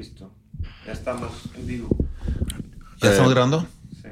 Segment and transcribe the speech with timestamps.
[0.00, 0.32] Listo.
[0.86, 1.88] Ya estamos en vivo.
[3.02, 3.66] ¿Ya Eh, estamos grabando?
[4.00, 4.08] Sí.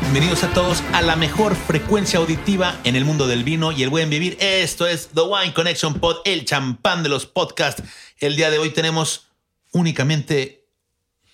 [0.00, 3.90] Bienvenidos a todos a la mejor frecuencia auditiva en el mundo del vino y el
[3.90, 4.36] buen vivir.
[4.40, 7.82] Esto es The Wine Connection Pod, el champán de los podcasts.
[8.18, 9.28] El día de hoy tenemos
[9.72, 10.65] únicamente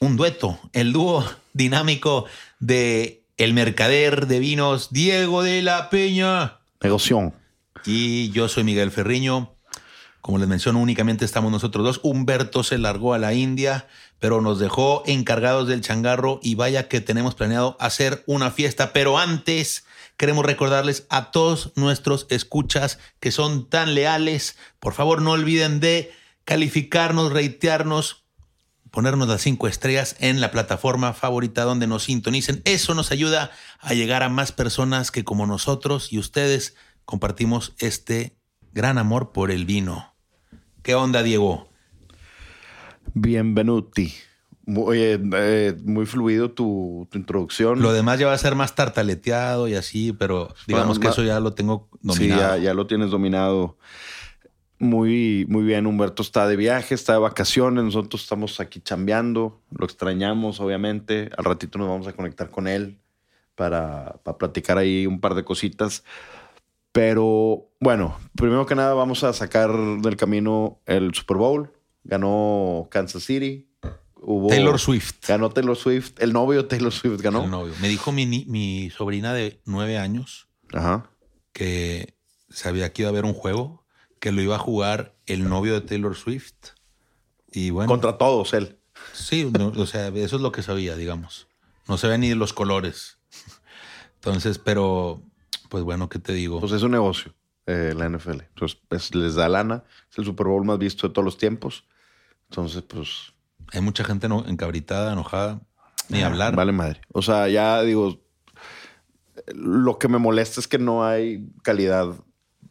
[0.03, 2.25] un dueto, el dúo dinámico
[2.59, 6.59] de el mercader de vinos Diego de la Peña.
[6.81, 7.35] Negoción.
[7.87, 9.55] Y yo soy Miguel Ferriño.
[10.21, 12.01] Como les menciono, únicamente estamos nosotros dos.
[12.03, 13.87] Humberto se largó a la India,
[14.19, 18.93] pero nos dejó encargados del changarro y vaya que tenemos planeado hacer una fiesta.
[18.93, 19.85] Pero antes
[20.17, 26.13] queremos recordarles a todos nuestros escuchas que son tan leales, por favor no olviden de
[26.45, 28.22] calificarnos, reitearnos,
[28.93, 32.63] ponernos las cinco estrellas en la plataforma favorita donde nos sintonicen.
[32.65, 38.37] Eso nos ayuda a llegar a más personas que como nosotros y ustedes compartimos este
[38.73, 40.15] gran amor por el vino.
[40.83, 41.69] ¿Qué onda, Diego?
[43.15, 44.13] Bienvenuti.
[44.65, 47.83] Muy, eh, eh, muy fluido tu, tu introducción.
[47.83, 51.25] Lo demás ya va a ser más tartaleteado y así, pero digamos que ma- eso
[51.25, 52.57] ya lo tengo sí, dominado.
[52.59, 53.77] ya, ya lo tienes dominado.
[54.83, 55.87] Muy, muy bien.
[55.87, 57.85] Humberto está de viaje, está de vacaciones.
[57.85, 59.61] Nosotros estamos aquí chambeando.
[59.71, 61.31] Lo extrañamos, obviamente.
[61.39, 62.99] Al ratito nos vamos a conectar con él
[63.55, 66.03] para, para platicar ahí un par de cositas.
[66.91, 71.73] Pero bueno, primero que nada vamos a sacar del camino el Super Bowl.
[72.03, 73.69] Ganó Kansas City.
[74.17, 75.29] Hubo, Taylor Swift.
[75.29, 76.21] Ganó Taylor Swift.
[76.21, 77.45] El novio Taylor Swift ganó.
[77.45, 77.73] El novio.
[77.81, 81.09] Me dijo mi, mi sobrina de nueve años Ajá.
[81.53, 82.17] que
[82.49, 83.82] sabía que iba a haber un juego,
[84.23, 86.55] que lo iba a jugar el novio de Taylor Swift.
[87.51, 88.79] Y bueno, Contra todos él.
[89.13, 91.49] sí, no, o sea, eso es lo que sabía, digamos.
[91.89, 93.19] No se ven ni los colores.
[94.15, 95.21] Entonces, pero,
[95.69, 96.61] pues bueno, ¿qué te digo?
[96.61, 97.35] Pues es un negocio,
[97.67, 98.43] eh, la NFL.
[98.43, 99.83] Entonces, pues, les da lana.
[100.09, 101.85] Es el Super Bowl más visto de todos los tiempos.
[102.49, 103.33] Entonces, pues.
[103.73, 105.63] Hay mucha gente no- encabritada, enojada,
[106.09, 106.55] ni ah, hablar.
[106.55, 107.01] Vale madre.
[107.13, 108.21] O sea, ya digo.
[109.53, 112.07] Lo que me molesta es que no hay calidad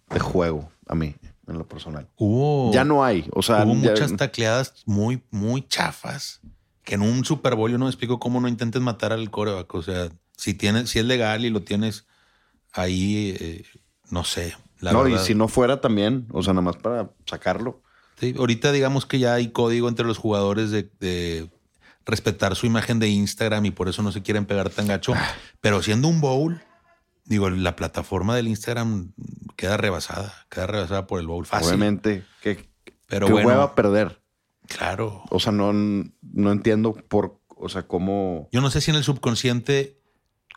[0.09, 1.15] de juego a mí,
[1.47, 2.07] en lo personal.
[2.17, 3.27] Hubo, Ya no hay.
[3.33, 6.39] O sea, hubo ya- muchas tacleadas muy, muy chafas.
[6.83, 9.73] Que en un Super Bowl yo no me explico cómo no intentes matar al coreback.
[9.75, 12.05] O sea, si tienes, si es legal y lo tienes
[12.73, 13.65] ahí, eh,
[14.09, 14.55] no sé.
[14.79, 15.21] La no, verdad.
[15.21, 17.81] y si no fuera también, o sea, nada más para sacarlo.
[18.19, 21.49] Sí, ahorita digamos que ya hay código entre los jugadores de, de
[22.05, 25.13] respetar su imagen de Instagram y por eso no se quieren pegar tan gacho.
[25.15, 25.31] Ah.
[25.59, 26.61] Pero siendo un bowl,
[27.25, 29.13] digo, la plataforma del Instagram
[29.55, 31.67] queda rebasada, queda rebasada por el bowl fácil.
[31.69, 32.25] Obviamente.
[32.41, 32.69] Que,
[33.07, 34.21] Pero que bueno, hueva perder.
[34.67, 35.23] claro.
[35.29, 37.39] O sea, no, no entiendo por.
[37.47, 38.49] O sea, cómo.
[38.51, 39.99] Yo no sé si en el subconsciente,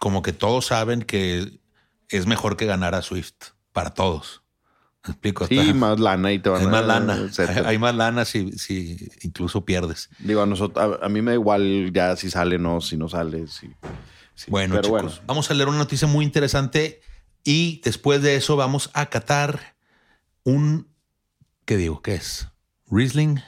[0.00, 1.60] como que todos saben que
[2.08, 3.34] es mejor que ganar a Swift
[3.72, 4.42] para todos.
[5.06, 5.46] ¿Me explico?
[5.46, 7.16] Sí, Está- más lana y te van hay a más lana.
[7.28, 7.68] etcétera.
[7.68, 10.08] Hay más lana si, si incluso pierdes.
[10.18, 12.96] Digo, a nosotros, a, a mí me da igual ya si sale o no, si
[12.96, 13.46] no sale.
[13.48, 13.70] Si,
[14.48, 17.00] Bueno, chicos, vamos a leer una noticia muy interesante
[17.44, 19.76] y después de eso vamos a catar
[20.44, 20.88] un,
[21.64, 22.02] ¿qué digo?
[22.02, 22.48] ¿Qué es?
[22.90, 23.40] Riesling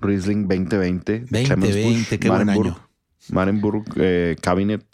[0.00, 1.12] Riesling 2020.
[1.20, 2.88] de 2020, Clemensbusch, qué buen Marenburg, año.
[3.30, 4.84] Marenburg eh, Cabinet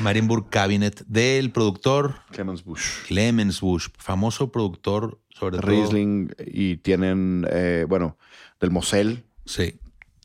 [0.00, 3.06] Marienburg Cabinet del productor Clemensbusch.
[3.06, 5.68] Clemens Bush, famoso productor sobre todo.
[5.68, 8.16] Riesling y tienen, eh, bueno,
[8.60, 9.24] del Mosel.
[9.44, 9.78] Sí,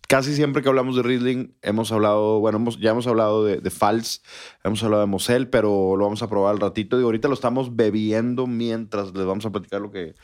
[0.10, 3.70] Casi siempre que hablamos de Riesling hemos hablado, bueno, hemos- ya hemos hablado de, de
[3.70, 4.24] Fals,
[4.64, 6.98] hemos hablado de Mosel, pero lo vamos a probar al ratito.
[6.98, 10.16] Digo, ahorita lo estamos bebiendo mientras les vamos a platicar lo que,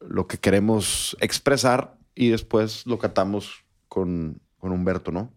[0.00, 5.32] lo que queremos expresar y después lo catamos con, con Humberto, ¿no?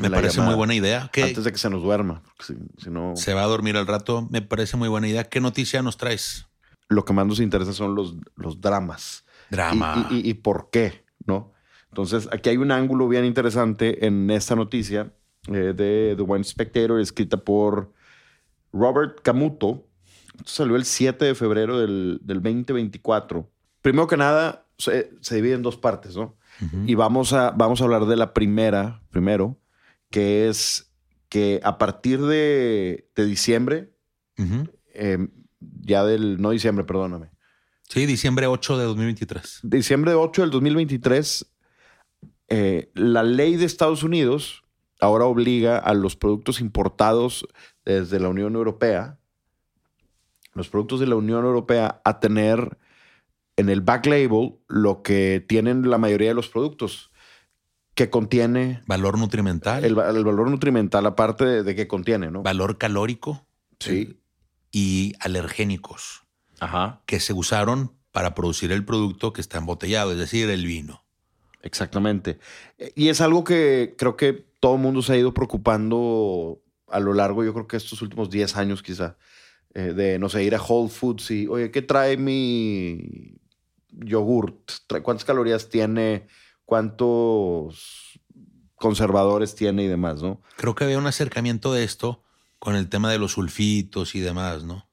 [0.00, 0.50] me parece llamada.
[0.50, 1.10] muy buena idea.
[1.22, 2.22] Antes de que se nos duerma.
[2.40, 5.24] Si, si no, se va a dormir al rato, me parece muy buena idea.
[5.24, 6.46] ¿Qué noticia nos traes?
[6.90, 9.24] lo que más nos interesa son los, los dramas.
[9.50, 10.06] Drama.
[10.10, 11.53] Y, y- y por qué, ¿no?
[11.94, 15.12] Entonces, aquí hay un ángulo bien interesante en esta noticia
[15.46, 17.92] eh, de The Wine Spectator, escrita por
[18.72, 19.86] Robert Camuto.
[20.38, 23.48] Esto salió el 7 de febrero del, del 2024.
[23.80, 26.36] Primero que nada, se, se divide en dos partes, ¿no?
[26.60, 26.78] Ujú.
[26.84, 29.56] Y vamos a, vamos a hablar de la primera, primero,
[30.10, 30.90] que es
[31.28, 33.92] que a partir de, de diciembre,
[34.36, 34.68] Ujú.
[34.94, 35.28] eh,
[35.82, 37.30] ya del, no diciembre, perdóname,
[37.88, 39.60] Sí, diciembre 8 de 2023.
[39.62, 41.53] diciembre 8 del 2023,
[42.56, 44.62] eh, la ley de Estados Unidos
[45.00, 47.46] ahora obliga a los productos importados
[47.84, 49.18] desde la Unión Europea,
[50.54, 52.78] los productos de la Unión Europea, a tener
[53.56, 57.10] en el back label lo que tienen la mayoría de los productos,
[57.96, 58.82] ¿Qué contiene?
[58.88, 59.84] Valor nutrimental.
[59.84, 62.42] El, va- el valor nutrimental, aparte de, de qué contiene, ¿no?
[62.42, 63.46] valor calórico.
[63.78, 64.18] Sí.
[64.72, 66.24] Y alergénicos
[66.58, 67.02] Ajá.
[67.06, 71.03] que se usaron para producir el producto que está embotellado, es decir, el vino.
[71.64, 72.38] Exactamente.
[72.78, 77.00] Eh, Y es algo que creo que todo el mundo se ha ido preocupando a
[77.00, 79.16] lo largo, yo creo que estos últimos 10 años quizá,
[79.74, 83.34] eh, de, no sé, ir a Whole Foods y, oye, ¿qué trae mi
[83.90, 84.70] yogurt?
[85.02, 86.28] ¿Cuántas calorías tiene?
[86.64, 88.20] ¿Cuántos
[88.76, 90.40] conservadores tiene y demás, no?
[90.56, 92.22] Creo que había un acercamiento de esto
[92.58, 94.88] con el tema de los sulfitos y demás, ¿no?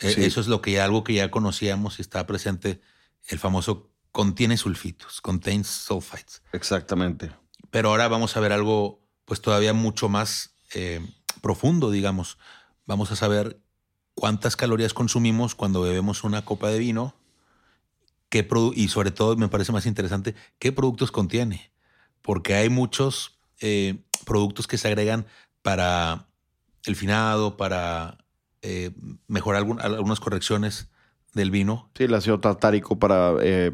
[0.00, 0.24] E- Sí.
[0.24, 2.80] Eso es lo que ya, algo que ya conocíamos y estaba presente,
[3.28, 6.40] el famoso contiene sulfitos, contains sulfites.
[6.52, 7.32] Exactamente.
[7.72, 11.04] Pero ahora vamos a ver algo, pues todavía mucho más eh,
[11.42, 12.38] profundo, digamos.
[12.86, 13.60] Vamos a saber
[14.14, 17.16] cuántas calorías consumimos cuando bebemos una copa de vino
[18.28, 18.46] qué
[18.76, 21.72] y sobre todo me parece más interesante qué productos contiene.
[22.22, 25.26] Porque hay muchos eh, productos que se agregan
[25.62, 26.28] para
[26.84, 28.18] el finado, para
[28.62, 28.92] eh,
[29.26, 30.88] mejorar algún- algunas correcciones
[31.34, 31.90] del vino.
[31.96, 33.72] Sí, el ácido tartárico para eh,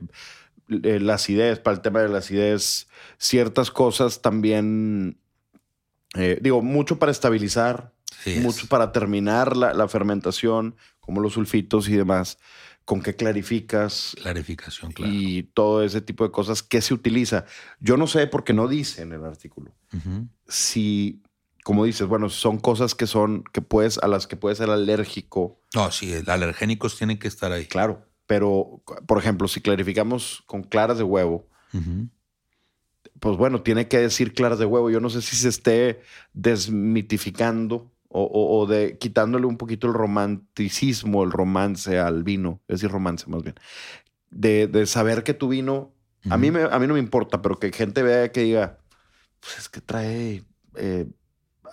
[0.69, 5.19] eh, la acidez, para el tema de la acidez, ciertas cosas también,
[6.15, 7.93] eh, digo, mucho para estabilizar,
[8.25, 12.39] Sí, es mucho para terminar la, la fermentación, como los sulfitos y demás,
[12.85, 15.13] con qué clarificas clarificación, claro.
[15.15, 17.45] y todo ese tipo de cosas, qué se utiliza.
[17.79, 20.27] Yo no sé porque no dice en el artículo Ujú.
[20.49, 21.23] si,
[21.65, 25.61] como dices, bueno, son cosas que son, que puedes, a las que puedes ser alérgico.
[25.75, 27.67] No, sí, alergénicos tienen que estar ahí.
[27.67, 31.49] Claro, pero por ejemplo, si clarificamos con claras de huevo,
[33.21, 34.91] pues bueno, tiene que decir claras de huevo.
[34.91, 36.01] Yo no sé si se esté
[36.33, 42.81] desmitificando o, o- o de quitándole un poquito el romanticismo, el romance al vino, es
[42.81, 43.55] decir, romance más bien,
[44.31, 45.93] de, de saber que tu vino,
[46.29, 48.79] a, mí me, a mí no me importa, pero que gente vea que diga,
[49.41, 50.43] pues es que trae
[50.77, 51.07] eh,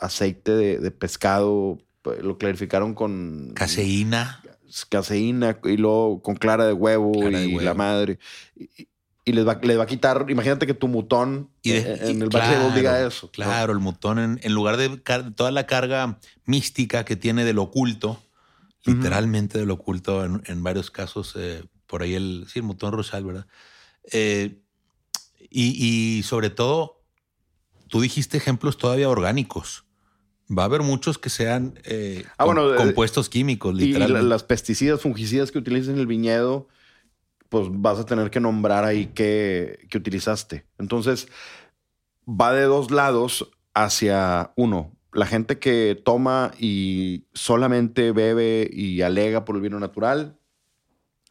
[0.01, 1.77] aceite de, de pescado,
[2.21, 4.41] lo clarificaron con Caseína.
[4.89, 7.65] caseína y luego con clara de huevo Clara de y huevo.
[7.65, 8.19] la madre.
[8.55, 8.87] Y,
[9.25, 12.29] y les, va, les va a quitar, imagínate que tu mutón Y de- en, el
[12.29, 13.25] claro, diga claro, eso.
[13.27, 13.31] ¿no?
[13.33, 14.87] Claro, el mutón, en, en lugar de
[15.35, 18.23] toda la carga mística que tiene del oculto,
[18.85, 23.25] literalmente del oculto, en, en varios casos, eh, por ahí el, sí, el mutón rosal,
[23.25, 23.47] ¿verdad?
[24.13, 24.61] Eh,
[25.49, 27.03] y, y sobre todo,
[27.89, 29.83] tú dijiste ejemplos todavía orgánicos.
[30.55, 34.27] Va a haber muchos que sean eh, Ah, bueno, eh, compuestos químicos, Y literalmente.
[34.29, 36.67] las pesticidas, fungicidas que utilizas en el viñedo,
[37.49, 40.65] pues vas a tener que nombrar ahí qué, qué utilizaste.
[40.77, 41.27] Entonces,
[42.27, 44.91] va de dos lados hacia uno.
[45.13, 50.37] La gente que toma y solamente bebe y alega por el vino natural,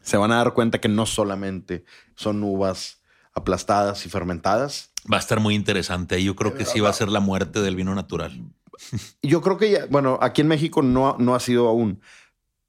[0.02, 1.84] se van a dar cuenta que no solamente
[2.14, 3.02] son uvas
[3.34, 4.90] aplastadas y fermentadas.
[5.12, 6.22] Va a estar muy interesante.
[6.22, 8.40] Yo creo que sí va a ser la muerte del vino natural.
[9.22, 12.00] Yo creo que ya, bueno, aquí en México no, no ha sido aún,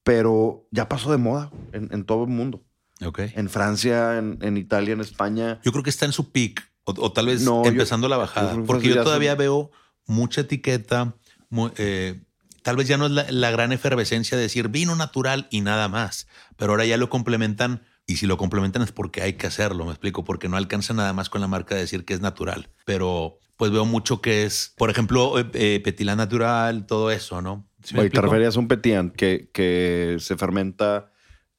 [0.03, 2.63] pero ya pasó de moda en, en todo el mundo.
[3.05, 3.19] Ok.
[3.35, 5.59] En Francia, en, en Italia, en España.
[5.63, 8.17] Yo creo que está en su peak o, o tal vez No, yo- empezando la
[8.17, 8.55] bajada.
[8.65, 9.71] porque yo son- todavía veo
[10.05, 11.15] mucha etiqueta.
[11.49, 12.19] mu- eh,
[12.63, 15.87] tal vez ya no es la, la gran efervescencia de decir vino natural y nada
[15.89, 16.27] más.
[16.55, 17.83] Pero ahora ya lo complementan.
[18.09, 21.11] Y si lo complementan es porque hay que hacerlo, me explico, porque no alcanza nada
[21.11, 22.69] más con la marca de decir que es natural.
[22.85, 27.67] Pero pues veo mucho que es, por ejemplo, eh, eh, natural, todo eso, ¿no?
[27.83, 31.11] ¿Sí Oye, te referías a un petián que, que se fermenta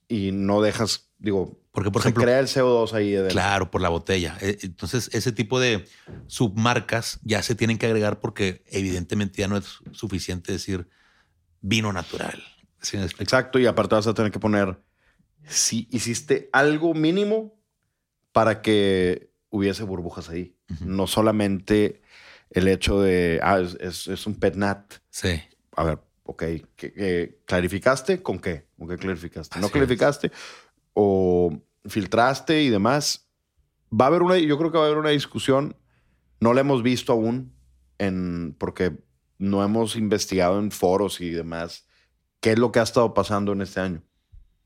[0.06, 3.32] y no dejas, digo, Porque, por se ejemplo, crea el CO2 ahí adentro.
[3.32, 4.37] Claro, por la botella.
[4.40, 5.87] Eh, Entonces, ese tipo de
[6.28, 10.88] submarcas ya se tienen que agregar porque evidentemente ya no es suficiente decir
[11.61, 12.42] vino natural.
[12.80, 13.25] ¿Sí me explico?
[13.25, 14.80] Exacto, y aparte vas a tener que poner
[15.49, 17.58] si hiciste algo mínimo
[18.32, 20.55] para que hubiese burbujas ahí.
[20.71, 20.85] Ujú.
[20.87, 22.02] No solamente
[22.50, 24.95] el hecho de, ah, es, es- es un pet nat.
[25.11, 25.40] Sí.
[25.76, 26.38] A ver, ok,
[26.76, 28.23] ¿qué- qué- ¿clarificaste?
[28.23, 28.67] ¿Con qué?
[28.78, 29.59] ¿Con qué clarificaste?
[29.61, 30.31] ¿No Así clarificaste?
[30.95, 31.52] ¿O
[31.87, 33.28] filtraste y demás?
[33.93, 35.76] Va a haber una, yo creo que va a haber una discusión.
[36.40, 37.52] No la hemos visto aún,
[37.99, 38.99] en, porque
[39.38, 41.87] no hemos investigado en foros y demás
[42.40, 44.02] qué es lo que ha estado pasando en este año.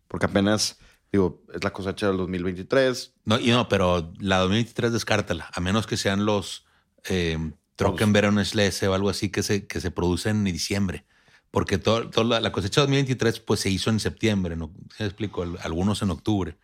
[0.09, 0.79] Porque apenas,
[1.12, 3.14] digo, es la cosecha del 2023.
[3.26, 6.64] No, y no, pero la 2023 descártala, a menos que sean los
[7.09, 7.38] eh,
[7.76, 11.04] Trockenbeeren Schlese o algo así que se, que se producen en diciembre.
[11.50, 14.73] Porque toda la, la cosecha 2023 pues se hizo en septiembre, ¿no?
[14.97, 15.42] ¿Sí me explico?
[15.42, 16.57] Al- Algunos en octubre.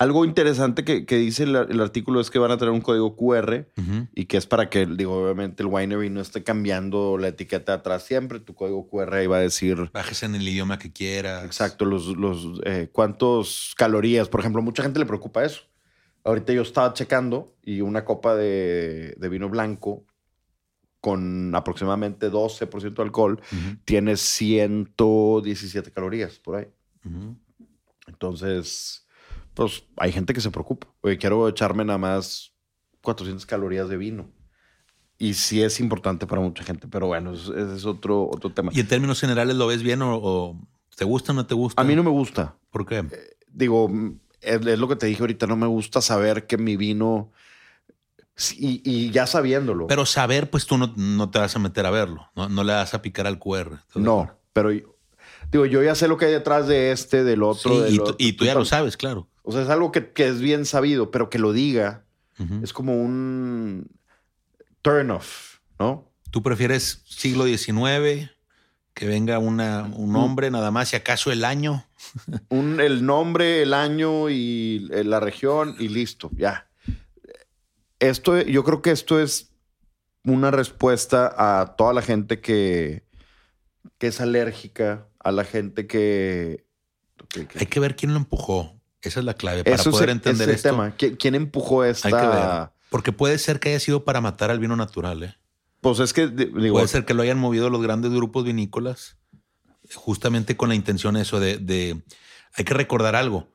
[0.00, 3.14] Algo interesante que, que dice el, el artículo es que van a tener un código
[3.16, 4.08] QR Ujú.
[4.14, 8.04] y que es para que, digo, obviamente el winery no esté cambiando la etiqueta atrás
[8.04, 8.40] siempre.
[8.40, 11.44] Tu código QR ahí va a decir Bajes en el idioma que quieras.
[11.44, 14.30] exacto los, los eh, cuántos calorías.
[14.30, 15.64] Por ejemplo, mucha gente le preocupa eso.
[16.24, 20.06] Ahorita yo estaba checando y una copa de, de vino blanco
[21.02, 26.66] con aproximadamente 12% de alcohol Ujú, tiene 117 calorías por ahí.
[27.04, 27.36] ujú.
[28.06, 29.06] Entonces,
[29.66, 30.88] pues hay gente que se preocupa.
[31.02, 32.52] Oye, quiero echarme nada más
[33.02, 34.30] 400 calorías de vino.
[35.18, 38.70] Y sí es importante para mucha gente, pero bueno, ese es otro, otro tema.
[38.74, 40.56] ¿Y en términos generales lo ves bien o, o
[40.96, 41.80] te gusta o no te gusta?
[41.80, 42.56] A mí no me gusta.
[42.70, 43.04] ¿Por qué?
[43.52, 46.76] Digo, mm, es, es lo que te dije ahorita, no me gusta saber que mi
[46.76, 47.30] vino...
[48.56, 49.86] Y, y ya sabiéndolo.
[49.86, 52.30] Pero saber, pues tú no, no te vas a meter a verlo.
[52.34, 53.74] No, no le vas a picar al QR.
[53.74, 54.96] ¿estás de no, pero yo-
[55.52, 57.74] digo, yo ya sé lo que hay detrás de este, del otro.
[57.74, 58.16] Sí, del y, tú, otro.
[58.18, 59.28] y tú ya lo sabes, claro.
[59.42, 62.04] O sea, es algo que, que es bien sabido, pero que lo diga
[62.62, 63.86] es como un
[64.80, 66.10] turn off, ¿no?
[66.30, 68.30] ¿Tú prefieres siglo XIX?
[68.94, 71.86] Que venga una, un hombre nada más, si acaso el año.
[72.48, 76.68] Un, el nombre, el año y eh, la región y listo, ya.
[77.98, 79.52] Esto, yo creo que esto es
[80.24, 83.04] una respuesta a toda la gente que,
[83.98, 86.64] que es alérgica, a la gente que...
[87.28, 88.79] que- que- Hay que ver quién lo empujó.
[89.02, 89.64] Esa es la clave.
[89.64, 90.68] Para Eso poder entender es el esto.
[90.70, 90.96] tema.
[90.96, 92.08] ¿Qui- ¿Quién empujó esta?
[92.08, 92.70] Hay que ver.
[92.90, 95.22] Porque puede ser que haya sido para matar al vino natural.
[95.22, 95.36] ¿eh?
[95.80, 99.16] Pues es que, digo, Puede ser que lo hayan movido los grandes grupos vinícolas
[99.94, 102.02] justamente con la intención eso de, de-
[102.54, 103.48] hay que recordar algo.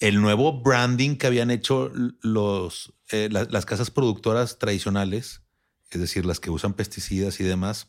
[0.00, 1.90] El nuevo branding que habían hecho
[2.20, 5.42] los, eh, la- las casas productoras tradicionales,
[5.90, 7.88] es decir, las que usan pesticidas y demás,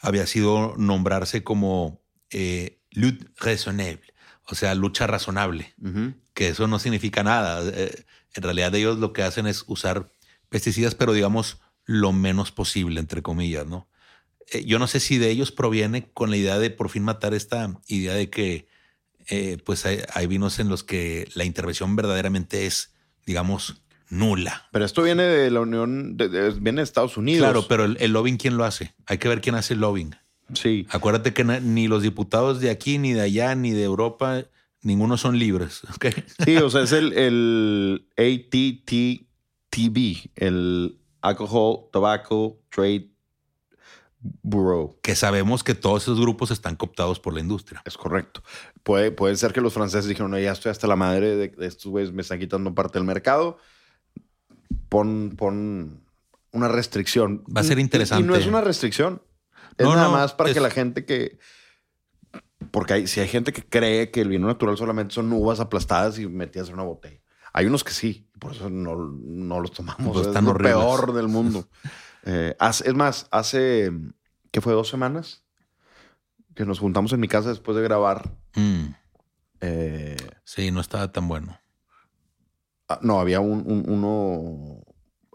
[0.00, 4.02] había sido nombrarse como eh, lutte raisonnable,
[4.50, 5.74] o sea, lucha razonable
[6.34, 7.62] que eso no significa nada.
[7.72, 10.10] Eh, en realidad ellos lo que hacen es usar
[10.48, 13.88] pesticidas, pero digamos lo menos posible, entre comillas, ¿no?
[14.52, 17.34] Eh, yo no sé si de ellos proviene con la idea de por fin matar
[17.34, 18.68] esta idea de que
[19.28, 22.94] eh, pues hay, hay vinos en los que la intervención verdaderamente es,
[23.26, 24.68] digamos, nula.
[24.72, 27.42] Pero esto viene de la Unión, de- de- viene de Estados Unidos.
[27.44, 28.94] Claro, pero el, el lobbying, ¿quién lo hace?
[29.06, 30.14] Hay que ver quién hace el lobbying.
[30.54, 30.86] Sí.
[30.90, 34.44] Acuérdate que ni los diputados de aquí, ni de allá, ni de Europa,
[34.82, 35.82] ninguno son libres.
[35.94, 36.06] ¿ok?
[36.44, 43.10] Sí, o sea, es el, el ATTTB, el Alcohol Tobacco Trade
[44.42, 44.98] Bureau.
[45.02, 47.82] que sabemos que todos esos grupos están cooptados por la industria.
[47.84, 48.42] Es correcto.
[48.82, 51.66] Puede, puede ser que los franceses dijeron, no, ya estoy hasta la madre de, de
[51.66, 53.58] estos güeyes, me están quitando parte del mercado.
[54.88, 56.00] Pon, pon
[56.52, 57.44] una restricción.
[57.54, 58.24] Va a ser y- interesante.
[58.24, 59.22] Y, no es una restricción.
[59.76, 61.38] Es No, nada no, más para es- que la gente que...
[62.70, 66.18] Porque hay, si hay gente que cree que el vino natural solamente son uvas aplastadas
[66.18, 67.20] y metidas en una botella.
[67.52, 70.12] Hay unos que sí, por eso no, no los tomamos.
[70.12, 70.74] Pues es lo horribles.
[70.74, 71.68] peor del mundo.
[72.24, 73.90] Eh, es más, hace,
[74.50, 74.72] ¿qué fue?
[74.74, 75.44] ¿Dos semanas?
[76.54, 78.36] Que nos juntamos en mi casa después de grabar.
[78.56, 78.86] Mm,
[79.60, 81.58] eh, sí, no estaba tan bueno.
[82.88, 84.82] ah, no, había un, un- uno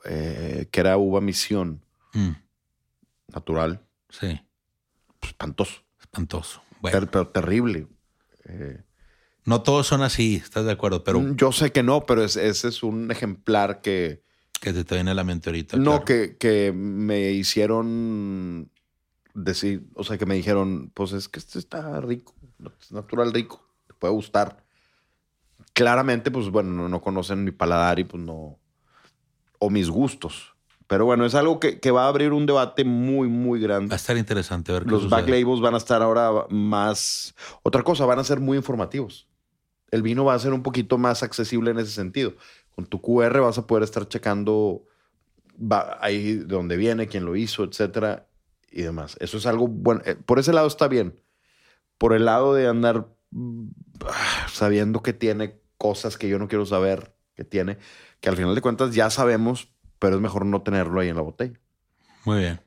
[0.06, 2.34] eh, que era uva misión Mm,
[3.30, 3.82] natural.
[4.20, 4.40] Sí,
[5.22, 5.82] espantoso.
[6.00, 6.62] espantoso.
[6.82, 7.88] Bueno, Ter- pero terrible.
[8.46, 8.82] Eh,
[9.46, 11.04] no todos son así, ¿estás de acuerdo?
[11.04, 14.24] Pero yo sé que no, pero es- ese es un ejemplar que...
[14.62, 15.78] que te, te viene a la mente ahorita.
[15.78, 16.06] No, claro.
[16.06, 18.70] que, que me hicieron
[19.34, 22.36] decir, o sea, que me dijeron, pues es que este está rico,
[22.80, 24.64] es natural rico, te puede gustar.
[25.74, 28.60] Claramente, pues bueno, no, no conocen mi paladar y pues no,
[29.60, 30.53] o mis gustos.
[30.88, 33.68] Pero bueno, es algo que, que va a abrir un debate muy, muy Va a
[33.68, 33.96] grande.
[33.96, 35.22] estar interesante ver qué Los sucede.
[35.22, 39.28] back labels van a estar ahora más, otra cosa, van a ser muy informativos.
[39.92, 42.34] El vino va a ser un poquito más accesible en ese sentido.
[42.76, 44.86] Con tu QR vas a poder estar checando
[45.56, 48.28] va- ahí de dónde viene, quién lo hizo, etcétera
[48.72, 49.16] y demás.
[49.20, 50.02] Eso es algo bueno.
[50.06, 51.22] Eh, Por ese lado está bien.
[52.00, 53.08] Por el lado de andar
[54.08, 57.78] ah, sabiendo que tiene cosas que yo no quiero saber que tiene,
[58.20, 59.73] que al final de cuentas ya sabemos,
[60.04, 61.58] pero es mejor no tenerlo ahí en la botella.
[62.26, 62.60] Muy bien.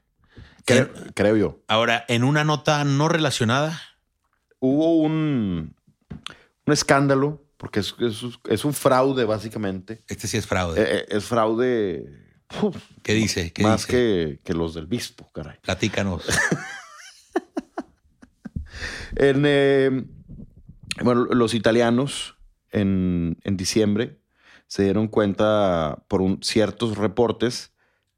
[0.65, 1.61] Creo, En- creo yo.
[1.69, 3.79] ahora, en una nota no relacionada,
[4.59, 5.77] Hubo un,
[6.65, 10.03] un escándalo, porque es, es- es un fraude básicamente.
[10.09, 10.81] este sí es fraude.
[10.81, 12.07] Eh, eh, es fraude
[12.63, 13.53] uf, ¿Qué dice?
[13.53, 13.91] ¿Qué más dice?
[13.93, 15.59] que, que los del bispo, caray.
[15.61, 16.25] Platícanos.
[19.17, 20.05] En, eh,
[21.03, 22.37] bueno, los italianos
[22.71, 24.19] en, en diciembre
[24.67, 27.73] se dieron cuenta por un- ciertos reportes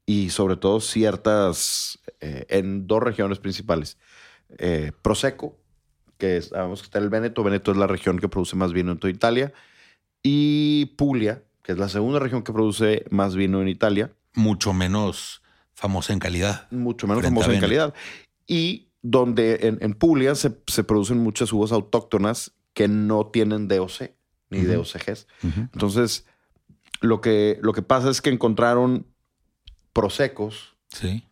[0.05, 3.97] y sobre todo ciertas eh, en dos regiones principales.
[4.57, 5.57] Eh, Prosecco,
[6.17, 7.43] que sabemos que está en el Veneto.
[7.43, 9.53] Veneto es la región que produce más vino en toda Italia.
[10.23, 14.11] Y Puglia, que es la segunda región que produce más vino en Italia.
[14.33, 15.41] Mucho menos
[15.73, 16.67] famosa en calidad.
[16.71, 17.93] mucho menos famosa en calidad.
[18.47, 24.11] Y donde en, en Puglia se, se producen muchas uvas autóctonas que no tienen DOC
[24.49, 24.73] ni Ujú.
[24.73, 25.27] DOCGs.
[25.73, 26.25] Entonces,
[27.01, 29.05] lo que, lo que pasa es que encontraron
[29.93, 31.23] prosecos Sí.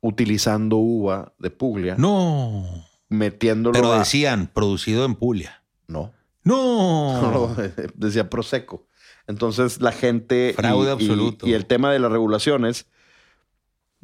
[0.00, 2.64] utilizando uva de Puglia, No.
[3.08, 5.62] metiéndolo Pero a- decían, producido en Puglia.
[5.88, 6.12] No,
[6.44, 7.20] No.
[7.56, 7.56] no,
[7.94, 8.86] decía Prosecco.
[9.26, 10.50] Entonces la gente...
[10.50, 11.46] y- Fraude y- absoluto.
[11.48, 12.86] Y, el tema de las regulaciones,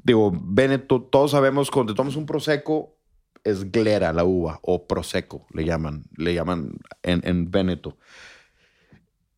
[0.02, 2.96] digo, Veneto, todos sabemos cuando te tomas un Prosecco
[3.44, 7.96] es glera la uva o Prosecco, le llaman, le llaman en, en Veneto.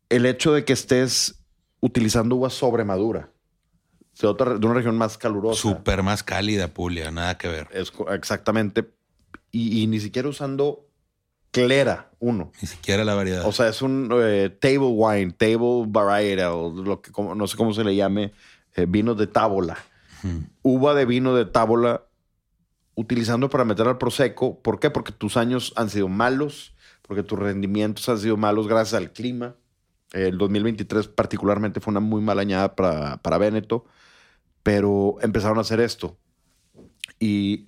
[0.09, 1.43] El hecho de que estés
[1.85, 3.29] utilizando uva sobremadura
[4.19, 5.61] de, otra, de una región más calurosa.
[5.61, 7.67] Súper más cálida Puglia, nada que ver.
[7.71, 8.89] Es exactamente.
[9.51, 10.87] Y, y ni siquiera usando
[11.51, 12.51] clera, uno.
[12.61, 13.45] Ni siquiera la variedad.
[13.45, 17.73] O sea, es un eh, table wine, table varietal, lo que, como- no sé cómo
[17.73, 18.33] se le llame,
[18.75, 19.77] eh, vino de tábola.
[20.23, 20.43] Ujú.
[20.63, 22.03] Uva de vino de tábola
[22.95, 24.59] utilizando para meter al prosecco.
[24.61, 24.89] ¿Por qué?
[24.89, 26.73] Porque tus años han sido malos,
[27.03, 29.55] porque tus rendimientos han sido malos gracias al clima.
[30.13, 33.85] El 2023 particularmente fue una muy mala añada para, para Veneto,
[34.63, 36.17] pero empezaron a hacer esto.
[37.19, 37.67] Y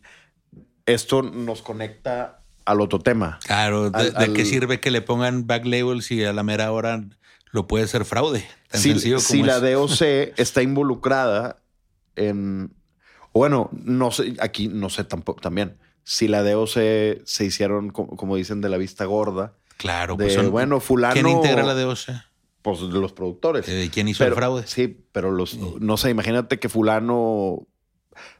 [0.86, 3.40] esto nos conecta al otro tema.
[3.46, 6.72] Claro, ¿de, Al- de qué sirve que le pongan back labels y a la mera
[6.72, 7.04] hora
[7.52, 8.46] lo puede ser fraude?
[8.70, 9.74] Tan si, sencillo si como la es.
[9.74, 10.02] DOC
[10.38, 11.62] está involucrada
[12.16, 12.74] en.
[13.34, 15.78] Bueno, no sé, aquí no sé tampoco también.
[16.04, 16.70] Si la DOC
[17.26, 21.14] se hicieron, co- como, dicen, de la vista gorda, Claro, de pues son- bueno, fulano.
[21.14, 21.98] ¿Quién integra la DOC?
[22.76, 23.66] Pues de los productores.
[23.70, 24.68] Eh, ¿Quién hizo Pero- el fraude?
[24.68, 27.66] Sí, pero los, no sé, imagínate que fulano,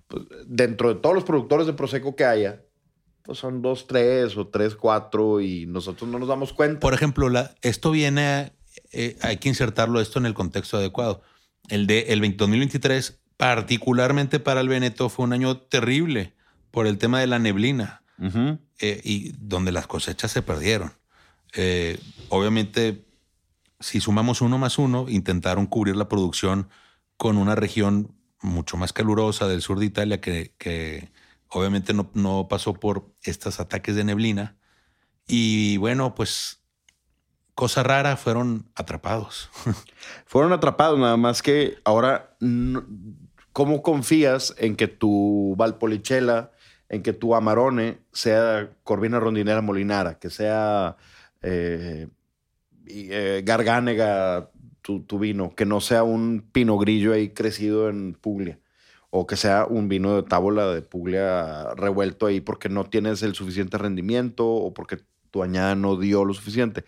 [0.10, 2.62] pues, dentro de todos los productores de Prosecco que haya,
[3.24, 6.82] pues son dos, tres o tres, cuatro y nosotros no nos damos cuenta.
[6.82, 8.52] Por ejemplo, la- esto viene,
[8.92, 11.22] eh, hay que insertarlo esto en el contexto adecuado.
[11.70, 16.34] El de el 20 2023, particularmente para el Veneto, fue un año terrible
[16.72, 18.60] por el tema de la neblina Ujú.
[18.80, 20.92] eh, y donde las cosechas se perdieron.
[21.54, 23.06] Eh, obviamente,
[23.80, 26.70] si sumamos uno más uno, intentaron cubrir la producción
[27.18, 31.12] con una región mucho más calurosa del sur de Italia que,
[31.50, 34.58] obviamente no, pasó por estos ataques de neblina.
[35.28, 36.64] Y bueno, pues
[37.56, 39.50] cosa rara, fueron atrapados.
[40.26, 42.38] Fueron atrapados, nada más que ahora,
[43.52, 46.52] ¿cómo confías en que tu Valpolicella,
[46.88, 50.98] en que tu Amarone sea Corvina Rondinera Molinara, que sea
[51.42, 52.08] eh,
[52.90, 54.50] eh, Garganega
[54.82, 58.60] tu, vino, que no sea un pino grillo ahí crecido en Puglia,
[59.10, 63.36] o que sea un vino de tábola de Puglia revuelto ahí porque no tienes el
[63.36, 65.00] suficiente rendimiento o porque
[65.32, 66.86] tu añada no dio lo suficiente?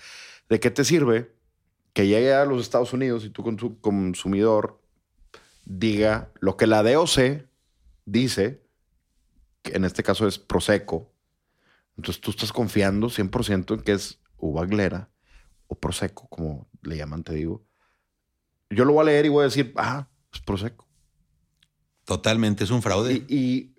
[0.47, 1.33] ¿De qué te sirve
[1.93, 4.79] que llegue a los Estados Unidos y tú con tu consumidor
[5.65, 7.45] diga lo que la DOC
[8.05, 8.61] dice,
[9.61, 11.11] que en este caso es Prosecco,
[11.97, 15.09] entonces tú estás confiando 100% en que es uva glera
[15.69, 17.63] o Prosecco, como le llaman, te digo.
[18.69, 20.87] Yo lo voy a leer y voy a decir, ah, es Prosecco.
[22.05, 23.23] Totalmente, es un fraude.
[23.27, 23.73] Y,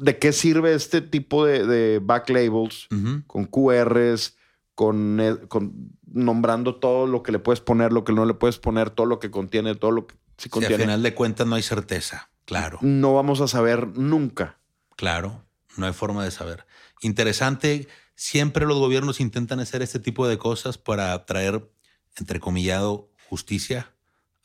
[0.00, 2.88] ¿de qué sirve este tipo de, de back labels
[3.26, 4.36] con QRs,
[4.74, 8.58] con, eh, con nombrando todo lo que le puedes poner, lo que no le puedes
[8.58, 10.84] poner, todo lo que contiene, todo lo que sí Si al contiene?
[10.84, 12.30] final de cuentas no hay certeza.
[12.44, 14.58] Claro, No vamos a saber nunca.
[14.96, 15.44] claro,
[15.76, 16.66] no hay forma de saber.
[17.00, 21.68] Interesante, siempre los gobiernos intentan hacer este tipo de cosas para traer,
[22.16, 23.92] entrecomillado, justicia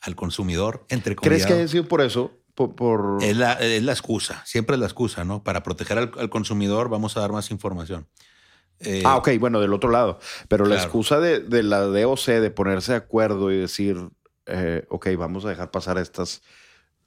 [0.00, 0.86] al consumidor.
[0.88, 2.32] ¿Crees que haya sido por eso?
[2.54, 5.42] Por, por- Es la, es la excusa, siempre es la excusa, ¿no?
[5.44, 8.08] Para proteger al, al consumidor vamos a dar más información.
[8.80, 10.18] Eh, Ah, ok, bueno, del otro lado.
[10.48, 14.08] Pero la excusa de, de la DOC de ponerse de acuerdo y decir,
[14.46, 16.42] eh, ok, vamos a dejar pasar estas,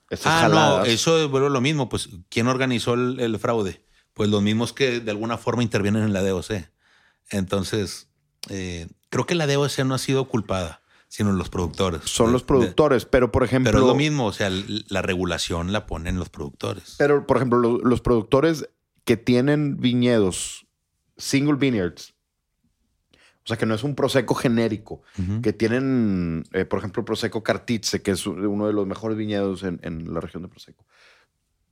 [0.10, 1.90] estas Ah, no, eso vuelve lo mismo.
[1.90, 3.84] Pues, ¿quién organizó el, el fraude?
[4.14, 6.70] Pues los mismos que de alguna forma intervienen en la DOC.
[7.30, 8.10] Entonces,
[8.50, 12.02] eh, creo que la DOC no ha sido culpada, sino los productores.
[12.06, 13.72] Son los De- productores, pero por ejemplo...
[13.72, 16.96] Pero es lo mismo, o sea, la regulación la ponen los productores.
[16.98, 18.70] Pero, por ejemplo, lo- los productores
[19.04, 20.66] que tienen viñedos,
[21.18, 22.14] single vineyards,
[23.46, 25.02] o sea, que no es un Prosecco genérico,
[25.42, 29.82] que tienen, eh, por ejemplo, Prosecco Cartizze, que es uno de los mejores viñedos en,
[29.84, 30.86] en la región de Prosecco.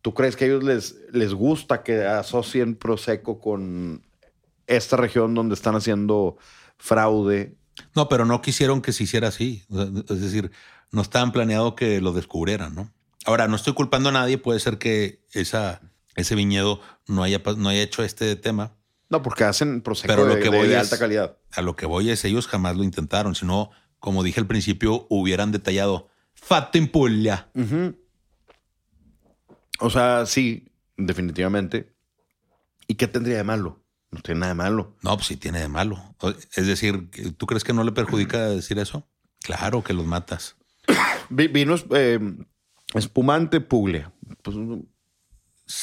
[0.02, 4.04] ¿Tú crees que a ellos les, les gusta que asocien Prosecco con
[4.68, 6.38] esta región donde están haciendo
[6.78, 7.56] fraude?
[7.96, 9.64] No, pero no quisieron que se hiciera así.
[10.10, 10.52] Es decir,
[10.92, 12.92] no estaban planeado que lo descubrieran, ¿no?
[13.26, 14.38] Ahora, no estoy culpando a nadie.
[14.40, 15.82] Puede ser que esa,
[16.16, 18.74] ese viñedo no haya, no haya hecho este tema.
[19.10, 21.38] No, porque hacen Prosecco Pero lo de, que voy de es- alta calidad.
[21.52, 25.52] A lo que voy es, ellos jamás lo intentaron, sino, como dije al principio, hubieran
[25.52, 27.50] detallado fatto in Puglia.
[29.82, 31.94] O sea, sí, definitivamente.
[32.88, 33.80] ¿Y qué tendría de malo?
[34.12, 34.96] No tiene nada de malo.
[35.02, 36.16] No, pues sí tiene de malo.
[36.56, 39.08] Es decir, ¿tú crees que no le perjudica decir eso?
[39.42, 40.56] Claro que los matas.
[41.30, 42.20] Vi- Vinos eh,
[42.94, 44.12] espumante Puglia.
[44.44, 44.58] Pues,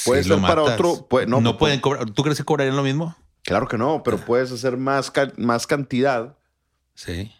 [0.04, 2.10] Puede Sí, lo ser para otro- puede- no, no, pueden cobrar.
[2.10, 3.16] ¿Tú crees que cobrarían lo mismo?
[3.42, 6.36] claro que no, pero puedes hacer más, más cantidad
[6.94, 7.32] Sí.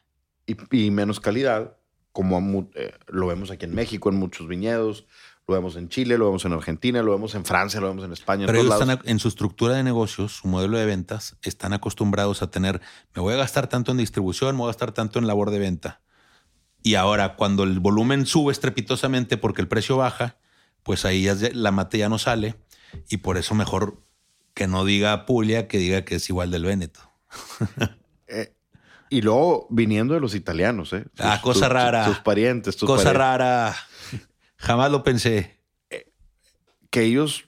[0.46, 1.76] y, y menos calidad,
[2.12, 2.40] como a
[2.76, 5.04] eh, lo vemos aquí en México, en muchos viñedos,
[5.48, 8.12] lo vemos en Chile, lo vemos en Argentina, lo vemos en Francia, lo vemos en
[8.12, 8.42] España.
[8.42, 8.94] en Pero todos ellos lados.
[8.98, 12.82] están en su estructura de negocios, su modelo de ventas, están acostumbrados a tener,
[13.14, 15.58] me voy a gastar tanto en distribución, me voy a gastar tanto en labor de
[15.58, 16.02] venta.
[16.82, 20.36] Y ahora, cuando el volumen sube estrepitosamente porque el precio baja,
[20.82, 22.54] pues ahí ya la mate ya no sale.
[23.08, 24.02] Y por eso mejor
[24.54, 27.00] que no diga Puglia, que diga que es igual del Véneto.
[28.30, 28.52] Eh,
[29.08, 31.06] y luego viniendo de los italianos, ¿eh?
[31.18, 32.04] Ah, cosa rara.
[32.04, 33.18] Sus parientes, tus Cosa parientes.
[33.18, 33.76] rara.
[34.58, 35.56] Jamás lo pensé.
[36.90, 37.44] Que ellos,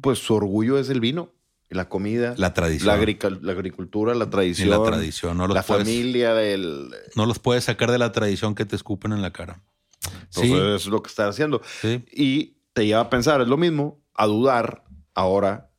[0.00, 1.32] pues su orgullo es el vino,
[1.68, 2.86] la comida, La tradición.
[2.86, 5.36] la, agricultura, la Y tradición, la tradición.
[5.36, 6.94] No los, la puedes, familia del...
[7.16, 9.62] no los puedes sacar de la tradición que te escupen en la cara.
[10.04, 11.60] Entonces, Sí, eso es lo que están haciendo.
[11.80, 12.04] sí.
[12.12, 15.70] Y te lleva a pensar, es lo mismo, a dudar ahora,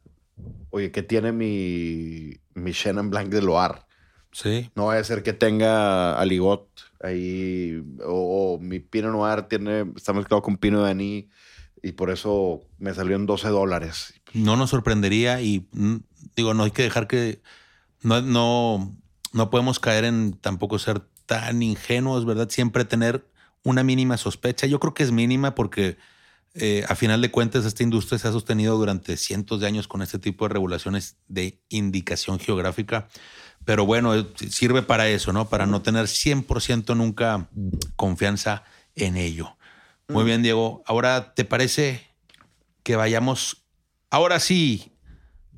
[0.70, 3.80] oye, ¿qué tiene mi, mi Chenin Blanc de Loire?
[4.32, 4.70] Sí.
[4.76, 6.68] No vaya a ser que tenga aligot
[7.06, 11.30] ahí, o, o mi Pinot Noir tiene, está mezclado con Pinot de Aní,
[11.82, 14.16] y por eso me salió en 12 dólares.
[14.34, 15.98] no nos sorprendería y mm,
[16.36, 17.42] digo, no hay que dejar que
[18.02, 18.96] no, no,
[19.34, 22.50] no podemos caer en tampoco ser tan ingenuos, ¿verdad?
[22.50, 23.28] Siempre tener
[23.64, 24.68] una mínima sospecha.
[24.68, 25.98] Yo creo que es mínima porque
[26.54, 30.02] eh, a final de cuentas esta industria se ha sostenido durante cientos de años con
[30.02, 33.10] este tipo de regulaciones de indicación geográfica.
[33.66, 35.50] Pero bueno, eh, sirve para eso, ¿no?
[35.50, 37.50] Para no tener 100% nunca
[37.96, 38.64] confianza
[38.96, 39.58] en ello.
[40.08, 40.84] Muy bien, Diego.
[40.86, 42.08] Ahora, ¿te parece
[42.84, 43.66] que vayamos
[44.12, 44.96] ahora sí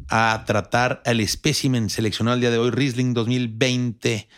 [0.09, 4.29] a tratar el espécimen seleccionado el día de hoy, Riesling 2020,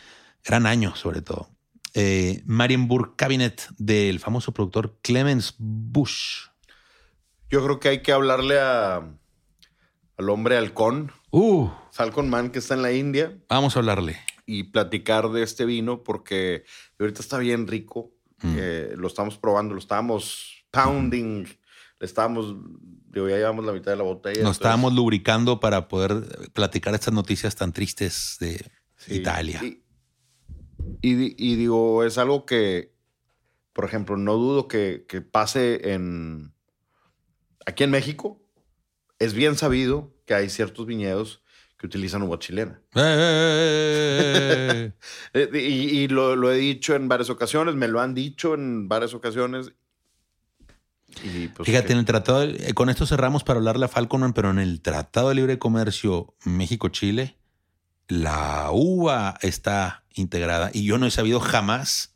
[0.43, 1.49] gran año sobre todo.
[1.93, 6.47] Eh, Marienburg Cabinet del famoso productor Clemens Bush.
[7.49, 8.97] Yo creo que hay que hablarle a,
[10.17, 14.17] al hombre halcón, Uh, Falcon Man, que está en la India, vamos a hablarle.
[14.45, 16.63] y platicar de este vino porque
[16.99, 18.11] ahorita está bien rico.
[18.41, 18.55] Mm.
[18.57, 21.43] Eh, lo estamos probando, lo estábamos pounding,
[21.99, 22.55] le estábamos,
[23.11, 24.35] digo, ya llevamos la mitad de la botella.
[24.35, 28.65] Nos entonces, estábamos lubricando para poder platicar estas noticias tan tristes de
[28.95, 29.15] sí.
[29.15, 29.59] Italia.
[29.63, 29.83] Y,
[31.01, 32.93] y di- y digo, es algo que,
[33.73, 36.53] por ejemplo, no dudo que, que pase en...
[37.65, 38.41] Aquí en México
[39.19, 41.41] es bien sabido que hay ciertos viñedos
[41.75, 42.79] que utilizan uva chilena.
[42.93, 44.91] Eh,
[45.33, 45.57] Eh, Y,
[46.01, 49.71] y lo, lo he dicho en varias ocasiones, me lo han dicho en varias ocasiones.
[51.23, 53.87] Y pues Fíjate, que- en el tratado, de- eh, con esto cerramos para hablarle a
[53.87, 57.37] Falconman, pero en el Tratado de Libre Comercio México-Chile,
[58.07, 62.15] la uva está integrada y yo no he sabido jamás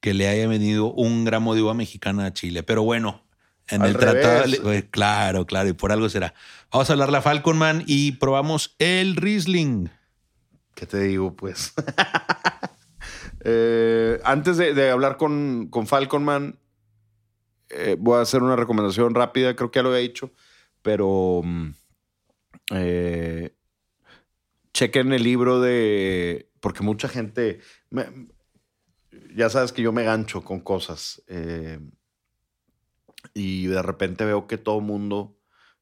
[0.00, 2.62] que le haya venido un gramo de uva mexicana a Chile.
[2.62, 3.24] Pero bueno,
[3.70, 4.60] en Al el Tratado, revés.
[4.64, 6.34] Eh, claro, claro, y por algo será.
[6.72, 9.88] Vamos a hablarle a Falconman y probamos el Riesling.
[10.74, 11.72] ¿Qué te digo, pues?
[13.42, 16.58] Eh, antes de, de hablar con, con Falcon Man,
[17.70, 20.30] eh, voy a hacer una recomendación rápida, creo que ya lo había dicho,
[20.82, 21.68] pero mm,
[22.72, 23.54] eh,
[24.74, 26.50] chequen el libro de...
[26.60, 27.60] Porque mucha gente...
[27.88, 28.28] me-
[29.34, 31.22] ya sabes que yo me gancho con cosas.
[31.26, 31.78] eh,
[33.34, 35.36] y de repente veo que todo mundo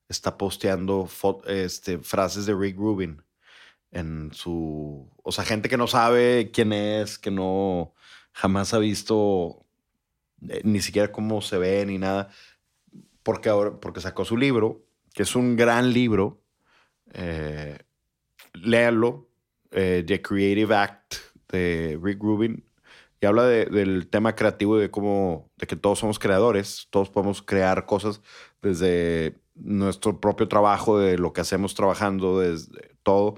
[0.08, 1.08] está posteando
[1.46, 3.22] este, frases de Rick Rubin
[3.90, 5.10] en su.
[5.22, 7.94] O sea, gente que no sabe quién es, que no
[8.32, 9.66] jamás ha visto
[10.48, 12.30] eh, ni siquiera cómo se ve ni nada.
[13.22, 16.42] Porque ahora, porque sacó su libro, que es un gran libro.
[17.12, 17.78] Eh,
[18.54, 19.28] léanlo.
[19.70, 21.14] eh, The Creative Act
[21.50, 22.64] de Rick Rubin.
[23.20, 27.10] Y habla de- del tema creativo y de cómo, de que todos somos creadores, todos
[27.10, 28.20] podemos crear cosas
[28.62, 33.34] desde nuestro propio trabajo, de lo que hacemos trabajando, desde todo.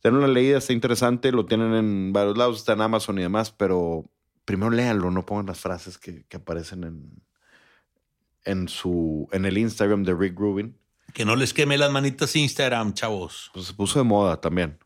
[0.00, 3.52] Tienen una leída, está interesante, lo tienen en varios lados, está en Amazon y demás,
[3.52, 4.10] pero
[4.44, 7.22] primero léanlo, no pongan las frases que, que aparecen en,
[8.44, 10.76] en, su, en el Instagram de Rick Rubin.
[11.14, 13.50] Que no les queme las manitas Instagram, chavos.
[13.54, 14.78] Pues se puso de moda también.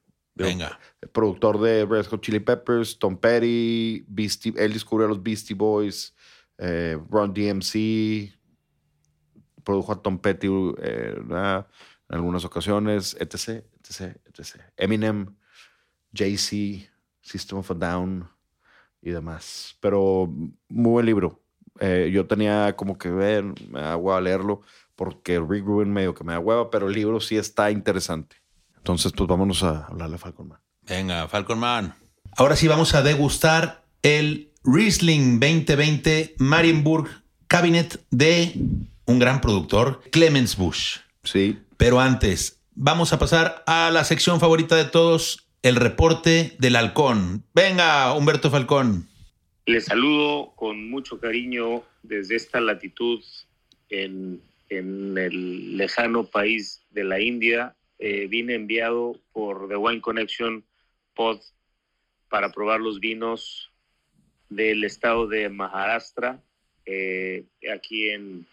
[0.44, 0.78] Venga.
[1.12, 6.14] productor de Red Hot Chili Peppers, Tom Petty, Beastie, él descubrió a los Beastie Boys,
[6.58, 8.32] eh, Ron DMC,
[9.64, 11.66] produjo a Tom Petty eh, ¿verdad?
[12.08, 14.62] en algunas ocasiones, etc, etc, etc.
[14.76, 15.34] Eminem,
[16.12, 16.88] Jay-Z,
[17.20, 18.28] System of a Down
[19.02, 19.76] y demás.
[19.80, 20.32] Pero
[20.68, 21.42] muy buen libro.
[21.80, 24.62] Eh, yo tenía como que ver, me da hueva leerlo
[24.94, 28.36] porque Rick Rubin medio que me da hueva, pero el libro sí está interesante.
[28.86, 30.60] Entonces, pues vámonos a hablarle a Falcon Man.
[30.82, 31.96] Venga, Falcon Man.
[32.36, 37.08] Ahora sí vamos a degustar el Riesling 2020 Marienburg
[37.48, 38.52] Cabinet de
[39.06, 40.98] un gran productor, Clemens Bush.
[41.24, 41.58] Sí.
[41.76, 47.42] Pero antes, vamos a pasar a la sección favorita de todos, el reporte del halcón.
[47.54, 49.08] Venga, Humberto Falcón.
[49.64, 53.20] Les saludo con mucho cariño desde esta latitud
[53.88, 57.74] en, el lejano país de la India.
[57.98, 60.64] Eh, vine enviado por The Wine Connection
[61.14, 61.40] Pod
[62.28, 63.72] para probar los vinos
[64.48, 66.42] del estado de Maharashtra,
[66.84, 68.46] eh, aquí en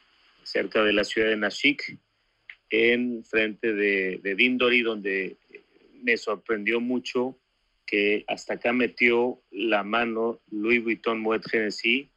[0.43, 1.97] cerca de la ciudad de Nashik,
[2.69, 5.37] en frente de, de Dindori, donde
[6.01, 7.37] me sorprendió mucho
[7.85, 12.09] que hasta acá metió la mano Louis Vuitton Moet Genesis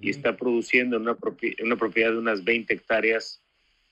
[0.00, 1.18] y está produciendo en una,
[1.62, 3.42] una, propiedad de unas 20 hectáreas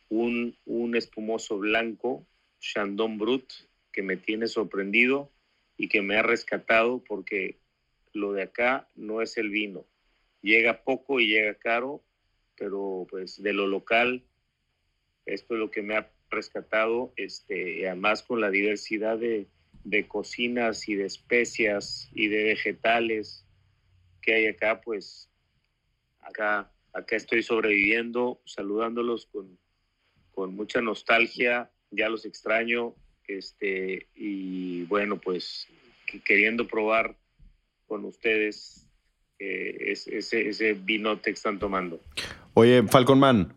[0.09, 2.27] un, un espumoso blanco,
[2.61, 3.51] Chandon Brut,
[3.93, 5.31] que me tiene sorprendido
[5.77, 7.59] y que me ha rescatado porque
[8.13, 9.85] lo de acá no es el vino.
[10.43, 12.03] Llega poco y llega caro,
[12.57, 14.23] pero pues de lo local,
[15.27, 19.47] esto es lo que me ha rescatado, este, además con la diversidad de,
[19.85, 23.45] de cocinas y de especias y de vegetales
[24.23, 25.31] que hay acá, pues
[26.21, 29.59] acá, acá estoy sobreviviendo, saludándolos con,
[30.33, 32.95] con mucha nostalgia, ya los extraño,
[33.27, 35.69] este, y bueno, pues
[36.25, 37.17] queriendo probar
[37.87, 38.87] con ustedes
[39.39, 42.01] eh, ese, ese vino que están tomando.
[42.55, 43.55] Oye, Falcon Man,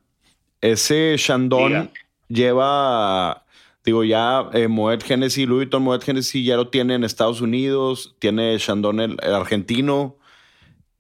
[0.61, 1.91] ese Chandon
[2.29, 3.45] lleva,
[3.83, 8.15] digo, ya eh, Moet Genesis, Louis Vuitton Moet Genesis ya lo tiene en Estados Unidos,
[8.19, 10.17] tiene Chandon el, argentino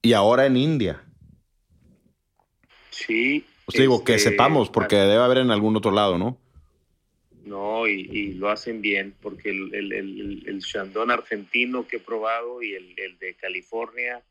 [0.01, 1.03] y ahora en India.
[2.89, 3.45] Sí.
[3.65, 6.37] Pues digo, que este, sepamos, porque debe haber en algún otro lado, ¿no?
[7.45, 12.73] No, y, lo hacen bien, porque el, el, el, Chandon argentino que he probado y
[12.73, 14.21] el, de California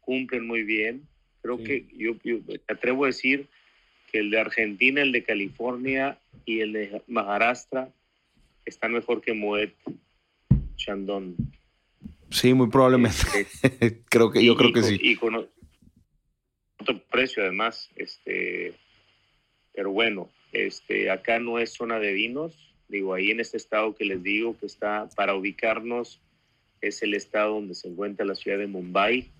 [0.00, 1.02] cumplen muy bien.
[1.42, 3.48] Creo que yo, me atrevo a decir
[4.12, 7.90] que el de Argentina, el de California y el de Maharashtra
[8.64, 9.72] están mejor que Moet
[10.76, 11.34] Chandon.
[12.30, 13.18] Sí, muy probablemente.
[13.34, 14.98] Este, creo que, yo creo que sí.
[15.00, 15.48] Y con
[16.78, 18.74] otro precio además, este,
[19.72, 24.04] pero bueno, este, acá no es zona de vinos, digo, ahí en este estado que
[24.04, 26.20] les digo que está para ubicarnos,
[26.80, 29.30] es el estado donde se encuentra la ciudad de Mumbai.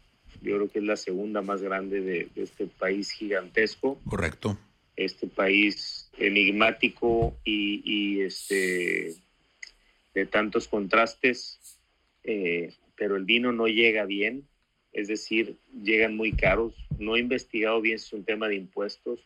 [0.42, 4.01] Yo creo que es la segunda más grande de, este país gigantesco.
[4.05, 4.59] Correcto.
[4.97, 9.14] Este país enigmático y, este,
[10.14, 11.79] de tantos contrastes,
[12.25, 14.47] eh, pero el vino no llega bien,
[14.92, 16.75] es decir, llegan muy caros.
[16.99, 19.21] No he investigado bien si es un tema de impuestos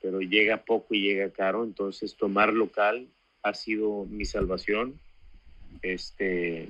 [0.00, 3.08] pero llega poco y llega caro, entonces tomar local
[3.42, 4.98] ha sido mi salvación.
[5.82, 6.68] Este,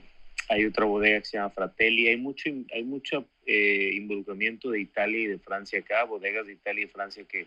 [0.49, 5.21] hay otra bodega que se llama Fratelli, hay mucho, hay mucho eh, involucramiento de Italia
[5.21, 7.47] y de Francia acá, bodegas de Italia y Francia que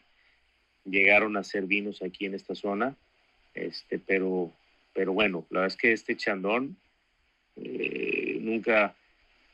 [0.86, 2.96] llegaron a hacer vinos aquí en esta zona,
[3.54, 4.52] este, pero,
[4.94, 6.78] pero bueno, la verdad es que este chandón,
[7.56, 8.96] eh, nunca,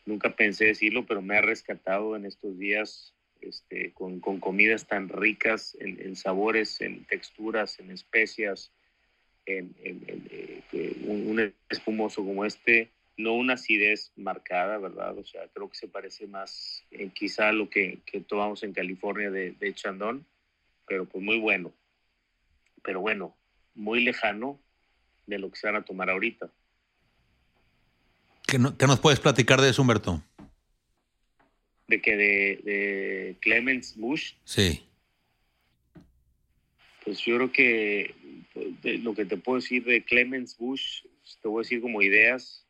[0.05, 5.75] nunca pensé decirlo, pero me ha rescatado en estos días este, con, comidas tan ricas
[5.79, 8.71] en, sabores, en texturas, en especias,
[9.45, 10.61] en, eh,
[11.05, 15.17] un, espumoso como este, no una acidez marcada, ¿verdad?
[15.17, 19.31] O sea, creo que se parece más en quizá a lo que, tomamos en California
[19.31, 20.25] de, de Chandon,
[20.87, 21.73] pero pues muy bueno.
[22.83, 23.35] Pero bueno,
[23.75, 24.59] muy lejano
[25.27, 26.49] de lo que se van a tomar ahorita.
[28.47, 30.23] ¿Qué, ¿Qué, nos puedes platicar de eso, Humberto?
[31.89, 34.33] De que de, Clemens Bush.
[34.45, 34.83] Sí.
[37.03, 38.15] Pues yo creo que
[38.83, 41.01] lo que te puedo decir de Clemens Bush,
[41.41, 42.65] te voy a decir como ideas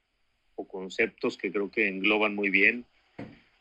[0.56, 2.86] o conceptos que creo que engloban muy bien.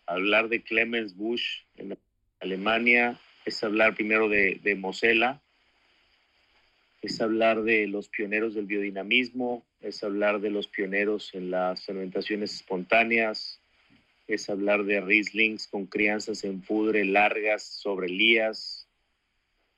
[0.07, 1.99] Hablar de Clemens Bush en
[2.41, 5.43] Alemania es hablar primero de, de Mosela,
[7.03, 12.55] es hablar de los pioneros del biodinamismo, es hablar de los pioneros en las fermentaciones
[12.55, 13.61] espontáneas,
[14.29, 18.87] es hablar de Rieslings con crianzas en pudre largas sobre lías,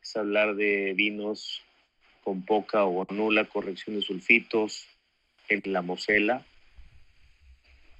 [0.02, 1.62] es hablar de vinos
[2.24, 4.86] con poca o nula corrección de sulfitos
[5.48, 6.44] en la Mosela.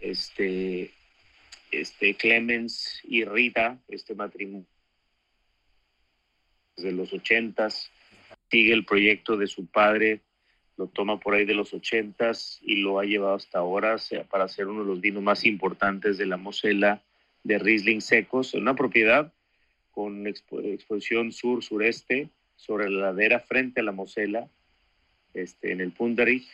[0.01, 0.91] Este,
[1.71, 4.67] este Clemens y Rita, este matrimonio
[6.77, 7.91] desde los ochentas,
[8.51, 10.21] sigue el proyecto de su padre
[10.81, 13.97] lo toma por ahí de los ochentas y lo ha llevado hasta ahora
[14.31, 17.03] para ser uno de los vinos más importantes de la Mosela
[17.45, 19.31] de Riesling secos, una propiedad
[19.90, 24.49] con exposición sur-sureste sobre la ladera frente a la Mosela,
[25.35, 26.49] este, en el Punderich,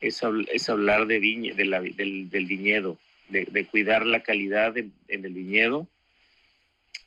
[0.00, 0.20] es,
[0.52, 2.98] es hablar de, de del, del, viñedo,
[3.28, 5.86] de, cuidar la calidad en, el viñedo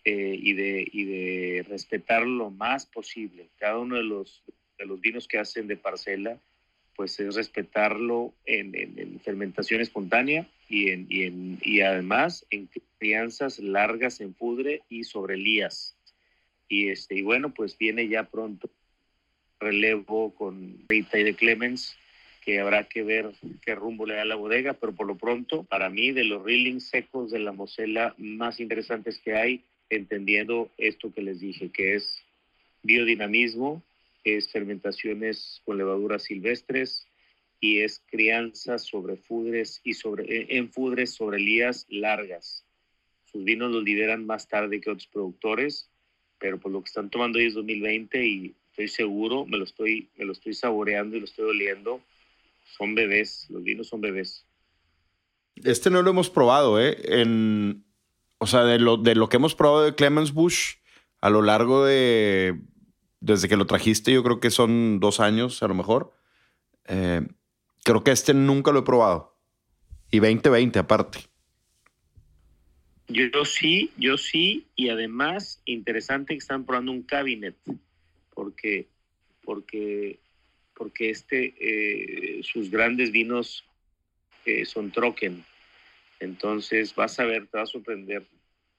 [0.05, 3.49] eh, y, de, y de respetar lo más posible.
[3.59, 4.41] Cada uno de los,
[4.77, 6.39] de los vinos que hacen de parcela,
[6.95, 13.59] pues es respetarlo en, en, fermentación espontánea y, en, y, en, y además en crianzas
[13.59, 15.97] largas en pudre y sobre lías.
[16.69, 18.69] Y, este, y bueno, pues viene ya pronto
[19.59, 21.95] relevo con Rita y de Clemens,
[22.41, 25.89] que habrá que ver qué rumbo le da la bodega, pero por lo pronto, para
[25.89, 31.21] mí, de los reelings secos de la Mosela más interesantes que hay, entendiendo esto que
[31.21, 32.23] les dije, que es
[32.83, 33.83] biodinamismo,
[34.25, 37.07] es fermentaciones con levaduras silvestres
[37.59, 42.65] y es crianza sobre fudres y sobre, en fudres sobre lías largas.
[43.23, 45.89] Sus vinos los liberan más tarde que otros productores,
[46.39, 50.25] pero por lo que están tomando es 2020 y estoy seguro, me lo estoy, me
[50.25, 52.01] lo estoy saboreando y lo estoy oliendo,
[52.77, 54.45] son bebés, los vinos son bebés.
[55.63, 56.97] Este no lo hemos probado, ¿eh?
[57.05, 57.85] En,
[58.39, 60.75] o sea, de lo, de lo que hemos probado de Clemens Bush
[61.21, 62.59] a lo largo de.
[63.25, 66.13] Desde que lo trajiste, yo creo que son dos años a lo mejor.
[66.87, 67.21] Eh,
[67.83, 69.35] creo que este nunca lo he probado.
[70.11, 71.19] Y 2020 aparte.
[73.07, 74.67] Yo, sí, yo sí.
[74.75, 77.55] Y además, interesante que están probando un cabinet.
[78.35, 78.89] Porque,
[79.43, 80.19] porque
[80.75, 83.65] porque este, eh, sus grandes vinos
[84.45, 85.43] eh, son troquen.
[86.19, 88.27] Entonces vas a ver, te va a sorprender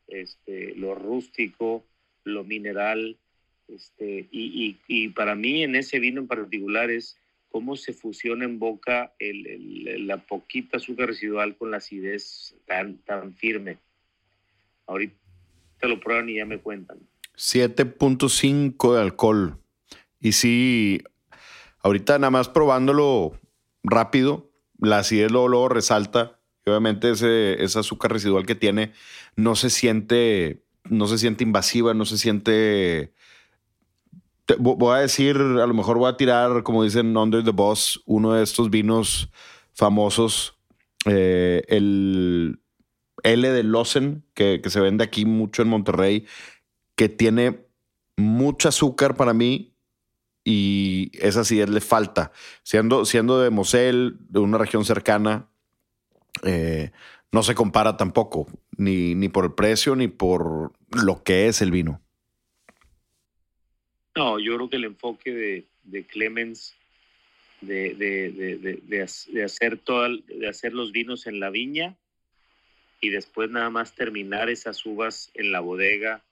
[0.06, 1.84] este, lo rústico,
[2.22, 3.18] lo mineral,
[3.68, 7.16] este, y, y, para mí en ese vino en particular es
[7.50, 13.34] cómo se fusiona en boca el, la poquita azúcar residual con la acidez tan, tan
[13.34, 13.78] firme.
[14.86, 15.16] Ahorita
[15.82, 16.98] lo prueban y ya me cuentan.
[17.36, 19.58] 7.5 de alcohol.
[20.20, 21.02] Y sí,
[21.86, 23.38] Ahorita nada más probándolo
[23.84, 24.50] rápido,
[24.80, 26.40] la acidez luego, resalta.
[26.66, 28.92] obviamente ese, azúcar residual que tiene
[29.36, 33.12] no se siente, no se siente invasiva, no se siente...
[34.58, 38.34] voy a decir, a lo mejor voy a tirar, como dicen Under the Boss, uno
[38.34, 39.30] de estos vinos
[39.72, 40.58] famosos,
[41.04, 42.60] eh, el
[43.22, 46.26] L de Losen, que, que se vende aquí mucho en Monterrey,
[46.94, 47.66] que tiene
[48.16, 49.76] mucho azúcar para mí,
[50.44, 52.30] y esa sí le falta.
[52.62, 55.48] Siendo, siendo de Mosel, de una región cercana,
[56.44, 56.92] eh,
[57.32, 61.72] no se compara tampoco, ni, ni por el precio ni por lo que es el
[61.72, 62.00] vino.
[64.16, 66.74] No, yo creo que el enfoque de, de Clemens
[67.60, 71.96] de, de, de, hacer todo, de hacer los vinos en la viña
[73.00, 76.22] y después nada más terminar esas uvas en la bodega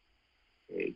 [0.70, 0.94] eh,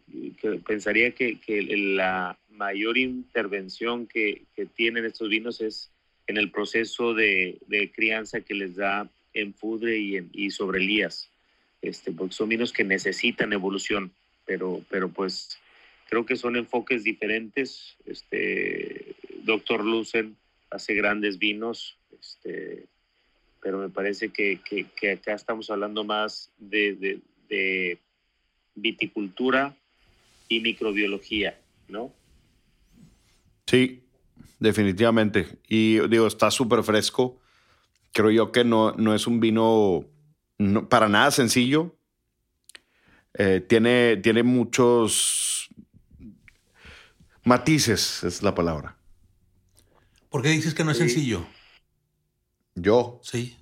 [0.66, 5.90] pensaría que, la mayor intervención que, tienen estos vinos es
[6.26, 7.58] en el proceso de,
[7.94, 11.30] crianza que les da en Fudre y, en, y sobre Elías,
[11.82, 14.10] este, porque son vinos que necesitan evolución,
[14.46, 15.58] pero, pero pues
[16.08, 17.96] creo que son enfoques diferentes.
[18.04, 20.36] Este, Doctor Lucen
[20.70, 22.86] hace grandes vinos, este,
[23.62, 24.60] pero me parece que,
[25.12, 27.20] acá estamos hablando más de
[28.74, 29.76] viticultura
[30.48, 32.12] y microbiología, ¿no?
[33.66, 34.02] Sí,
[34.58, 35.46] definitivamente.
[35.68, 37.38] Y digo, está súper fresco.
[38.12, 40.06] Creo yo que no, no es un vino
[40.88, 41.94] para nada sencillo.
[43.34, 45.57] Eh, tiene, tiene muchos
[47.48, 48.96] matices, es la palabra.
[50.28, 51.46] ¿Por qué dices que no es sencillo?
[52.74, 53.20] Yo.
[53.24, 53.56] Sí.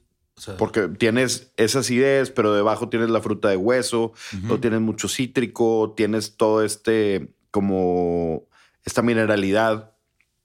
[0.58, 5.94] Porque tienes esas ideas, pero debajo tienes la fruta de hueso, no tienes mucho cítrico,
[5.96, 8.46] tienes todo este, como
[8.84, 9.96] esta mineralidad,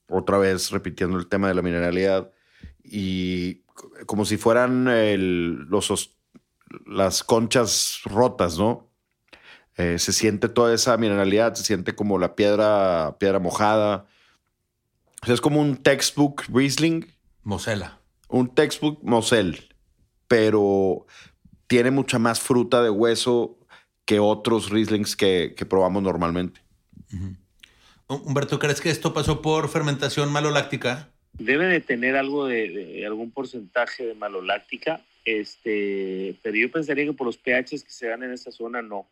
[0.08, 2.32] otra vez repitiendo el tema de la mineralidad,
[2.84, 3.64] y
[4.06, 4.86] como si fueran
[5.70, 6.16] los,
[6.86, 8.91] las conchas rotas, ¿no?
[9.78, 14.06] Eh, se siente toda esa mineralidad, se siente como la piedra, piedra mojada.
[15.22, 17.06] O sea, es como un textbook Riesling.
[17.44, 18.00] Mosela.
[18.28, 19.72] Un textbook Mosel
[20.32, 21.06] pero
[21.68, 23.58] tiene mucha más fruta de hueso
[24.06, 26.62] que otros Rieslings que, probamos normalmente.
[28.08, 31.10] Humberto, ¿crees que esto pasó por fermentación maloláctica?
[31.34, 37.28] Debe de tener algo de, algún porcentaje de maloláctica, este, pero yo pensaría que por
[37.28, 39.06] los pHs que se dan en esta zona no.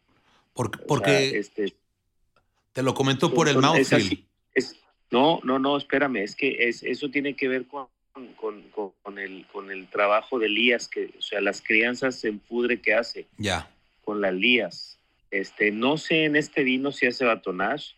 [0.87, 1.73] Porque este,
[2.73, 4.25] te lo comento por el mouthfeel.
[5.11, 7.87] no, no, no, espérame, es que es, eso tiene que ver con
[8.39, 8.63] con,
[9.01, 12.93] con, el, con el trabajo de Lías, que, o sea, las crianzas en pudre que
[12.93, 13.27] hace.
[13.37, 13.69] Ya.
[14.03, 14.97] Con las Lías.
[15.31, 17.95] Este, no sé en este vino si hace batonage,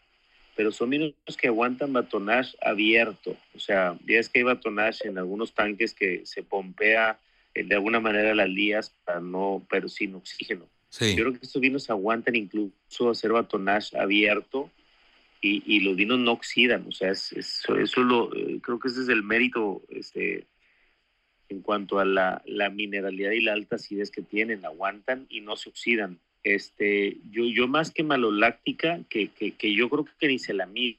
[0.55, 3.37] pero son vinos que aguantan batonage abierto.
[3.55, 7.19] O sea, ya es que hay batonage en algunos tanques que se pompea
[7.53, 10.67] eh, de alguna manera las lías, para no, pero sin oxígeno.
[11.15, 14.69] Yo creo que estos vinos aguantan incluso hacer batonage abierto
[15.41, 16.85] y, y los vinos no oxidan.
[16.87, 20.45] O sea, es, es- eso lo, eh, creo que ese es el mérito este,
[21.49, 24.65] en cuanto a la, la mineralidad y la alta acidez que tienen.
[24.65, 26.19] Aguantan y no se oxidan.
[26.43, 30.65] Este, yo, yo más que maloláctica, que, que, que yo creo que ni se la
[30.65, 30.97] mide,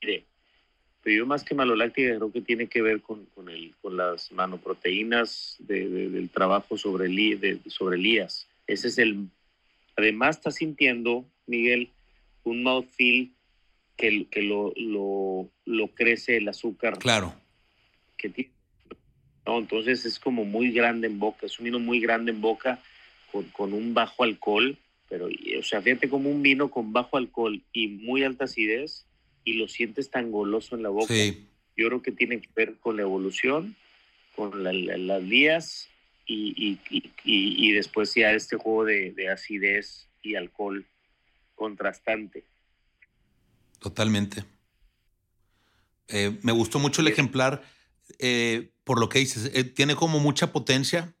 [0.00, 4.30] pero yo más que maloláctica creo que tiene que ver con, con, el, con las
[4.32, 8.46] manoproteínas de- de- del trabajo sobre, li- de, sobre lías.
[8.70, 9.28] Ese es el...
[9.96, 11.90] Además estás sintiendo, Miguel,
[12.44, 13.32] un mouthfeel
[13.96, 17.34] que, que lo, lo, lo crece el azúcar Claro.
[18.16, 18.50] que tiene.
[19.46, 19.58] ¿no?
[19.58, 22.78] Entonces es como muy grande en boca, es un vino muy grande en boca
[23.32, 24.76] con, con un bajo alcohol,
[25.08, 29.06] pero o sea, fíjate como un vino con bajo alcohol y muy alta acidez
[29.44, 31.12] y lo sientes tan goloso en la boca.
[31.12, 31.46] Sí.
[31.76, 33.74] Yo creo que tiene que ver con la evolución,
[34.36, 35.88] con la- la- las vías
[36.26, 40.86] y, y, y- después ya este juego de, de acidez y alcohol
[41.54, 42.44] contrastante.
[43.78, 44.44] Totalmente.
[46.08, 47.12] Eh, me gustó mucho el Sí.
[47.12, 47.62] ejemplar
[48.18, 49.50] eh, por lo que dices.
[49.54, 51.14] eh, tiene como mucha potencia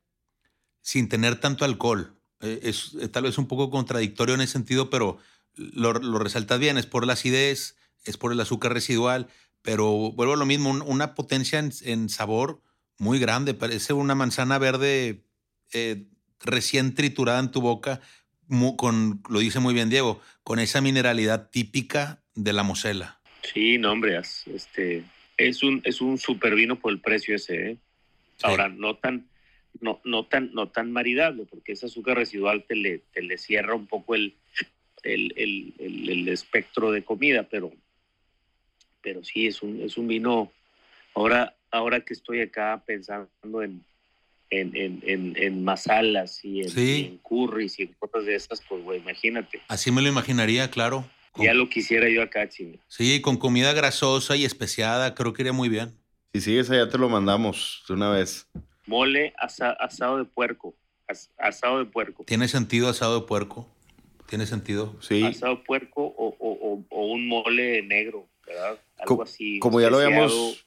[0.80, 2.16] sin tener tanto alcohol.
[2.40, 5.18] Eh, es tal vez un poco contradictorio en ese sentido, pero
[5.54, 6.78] lo, lo resaltas bien.
[6.78, 9.28] Es por la acidez, es por el azúcar residual,
[9.62, 12.62] pero vuelvo a lo mismo, un- una potencia en, en sabor
[13.00, 13.54] muy grande.
[13.54, 15.24] Parece una manzana verde
[15.72, 16.04] eh,
[16.44, 18.00] recién triturada en tu boca,
[18.46, 23.18] mu- con, lo dice muy bien Diego, con esa mineralidad típica de la mosela.
[23.42, 25.02] Sí, no, hombre, este,
[25.38, 27.76] es un, es un super vino por el precio ese, ¿eh?
[28.36, 28.44] Sí.
[28.46, 29.28] Ahora, no tan,
[29.80, 33.74] no, no tan, no tan maridable, porque ese azúcar residual te le, te le cierra
[33.74, 34.36] un poco el,
[35.02, 37.72] el, el, el- el espectro de comida, pero,
[39.00, 40.52] pero sí, es un, es un vino.
[41.14, 43.84] Ahora, ahora que estoy acá pensando en,
[44.50, 46.80] en, en, en, en masalas y en, Sí.
[46.80, 49.60] y en curries y en cosas de esas, pues, güey, imagínate.
[49.68, 51.04] Así me lo imaginaría, claro.
[51.32, 52.78] Con- Ya lo quisiera yo acá, chinga.
[52.88, 55.96] Sí, con comida grasosa y especiada, creo que iría muy bien.
[56.34, 58.48] Si sigues allá, te lo mandamos de una vez.
[58.86, 60.74] Mole asa- asado de puerco.
[61.06, 62.22] as- asado de puerco.
[62.24, 63.68] Tiene sentido asado de puerco.
[64.28, 64.96] Tiene sentido.
[65.00, 65.24] Sí.
[65.24, 68.78] Asado de puerco o, o- o- o un mole negro, ¿verdad?
[68.96, 69.58] Algo Co- así.
[69.58, 70.64] como ya lo habíamos-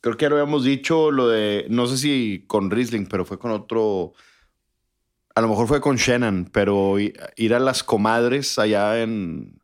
[0.00, 3.38] Creo que ya lo habíamos dicho, lo de, no sé si con Riesling, pero fue
[3.38, 4.12] con otro,
[5.34, 9.60] a lo mejor fue con Shannon, pero ir a las comadres allá en,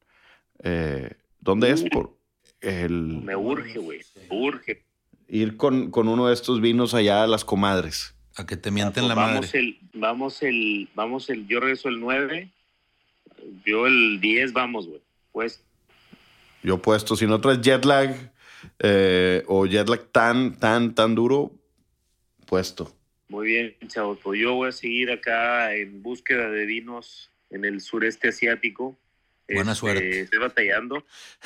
[0.62, 1.84] eh, ¿dónde es?
[1.84, 2.16] Por
[2.60, 4.00] el, me urge, güey.
[4.16, 4.82] Me urge.
[5.28, 8.14] ir con, con uno de estos vinos allá a las comadres.
[8.36, 9.58] A que te mienten la vamos madre.
[9.58, 12.50] El, vamos el, vamos el, yo regreso el 9,
[13.64, 15.00] yo el 10, vamos, güey.
[15.30, 15.62] Pues
[16.62, 18.32] Yo puesto, si no traes jet lag
[18.78, 21.52] eh, o jet lag tan, tan, tan duro,
[22.46, 22.94] puesto.
[23.28, 24.18] Muy bien, chavos.
[24.22, 28.98] Pues yo voy a seguir acá en búsqueda de vinos en el sureste asiático.
[29.48, 30.20] Buena Este, suerte.
[30.20, 31.04] Estoy batallando.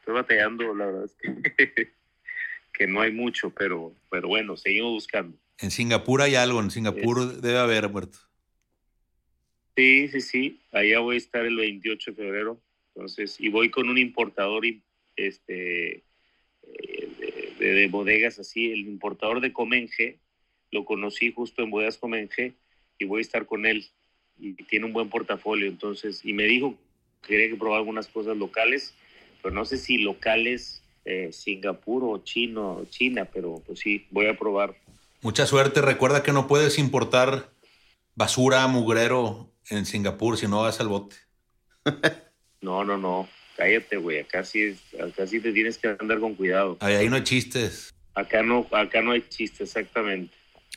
[0.00, 1.92] Estoy batallando, la verdad es que,
[2.72, 5.36] que no hay mucho, pero, pero bueno, seguimos buscando.
[5.58, 8.18] En Singapur hay algo, en Singapur debe haber muerto.
[9.76, 10.60] Sí, sí, sí.
[10.72, 12.60] Allá voy a estar el 28 de febrero.
[12.94, 14.64] Entonces, y voy con un importador
[15.16, 16.02] este,
[16.62, 18.72] eh, de, de- de bodegas así.
[18.72, 20.18] El importador de Comenge,
[20.70, 22.54] lo conocí justo en Bodegas Comenge
[22.98, 23.86] y voy a estar con él.
[24.38, 25.66] Y tiene un buen portafolio.
[25.66, 26.74] Entonces, y me dijo
[27.22, 28.94] que quería que probar algunas cosas locales,
[29.42, 34.36] pero no sé si locales eh, Singapur o chino, China, pero pues sí, voy a
[34.38, 34.74] probar.
[35.22, 35.82] Mucha suerte.
[35.82, 37.50] Recuerda que no puedes importar
[38.14, 41.16] basura, mugrero en Singapur si no vas al bote.
[42.62, 43.26] No, no, no.
[43.60, 44.20] Cállate, güey.
[44.20, 46.78] Acá sí, es- acá sí te tienes que andar con cuidado.
[46.80, 47.92] Ahí, ahí no hay chistes.
[48.14, 50.34] Acá no, acá no hay chiste, exactamente.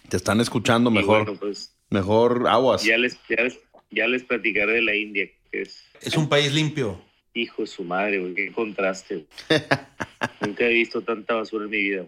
[0.10, 2.84] Te están escuchando mejor, bueno, pues mejor aguas.
[2.84, 3.58] ya les, ya les,
[3.90, 7.00] ya les platicaré de la India, que es Es un país limpio.
[7.34, 8.36] hijo de su madre, güey.
[8.36, 9.26] Qué contraste.
[10.42, 12.06] Nunca he visto tanta basura en mi vida.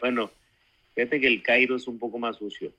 [0.00, 0.30] Bueno,
[0.94, 2.72] fíjate que el Cairo es un poco más sucio.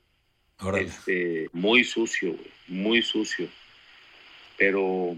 [0.59, 0.87] Órale.
[0.87, 3.47] Este, muy sucio, güey, muy sucio.
[4.57, 5.15] Pero,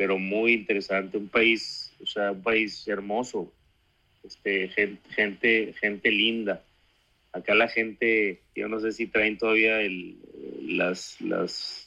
[0.00, 1.18] pero muy interesante.
[1.18, 3.52] Un país, o sea, un país hermoso.
[4.24, 6.64] Este, gente, gente, gente linda.
[7.32, 10.16] Acá la gente, yo no sé si traen todavía el,
[10.62, 11.86] las, las,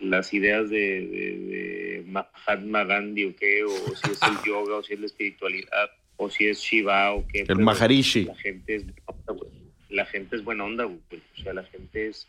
[0.00, 4.82] las ideas de, de- de Mahatma Gandhi o qué, o si es el yoga, o
[4.82, 7.44] si es la espiritualidad, o si es Shiva o qué.
[7.46, 8.24] El Maharishi.
[8.24, 9.50] la gente es buena onda, güey.
[9.90, 11.20] La gente es buena onda, güey.
[11.38, 12.26] O sea, la gente es.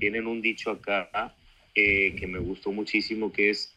[0.00, 1.32] Tienen un dicho acá
[1.76, 3.72] eh, que me gustó muchísimo que es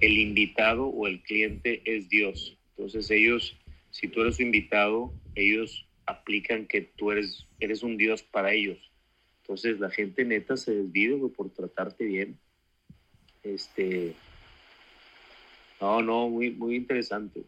[0.00, 2.56] el invitado o el cliente es Dios.
[2.76, 3.56] Entonces ellos,
[3.90, 8.78] si tú eres su invitado, ellos aplican que tú eres, eres un dios para ellos.
[9.42, 12.38] Entonces la gente neta se desvive por tratarte bien.
[13.42, 14.14] Este,
[15.80, 17.44] no, no, muy, muy interesante.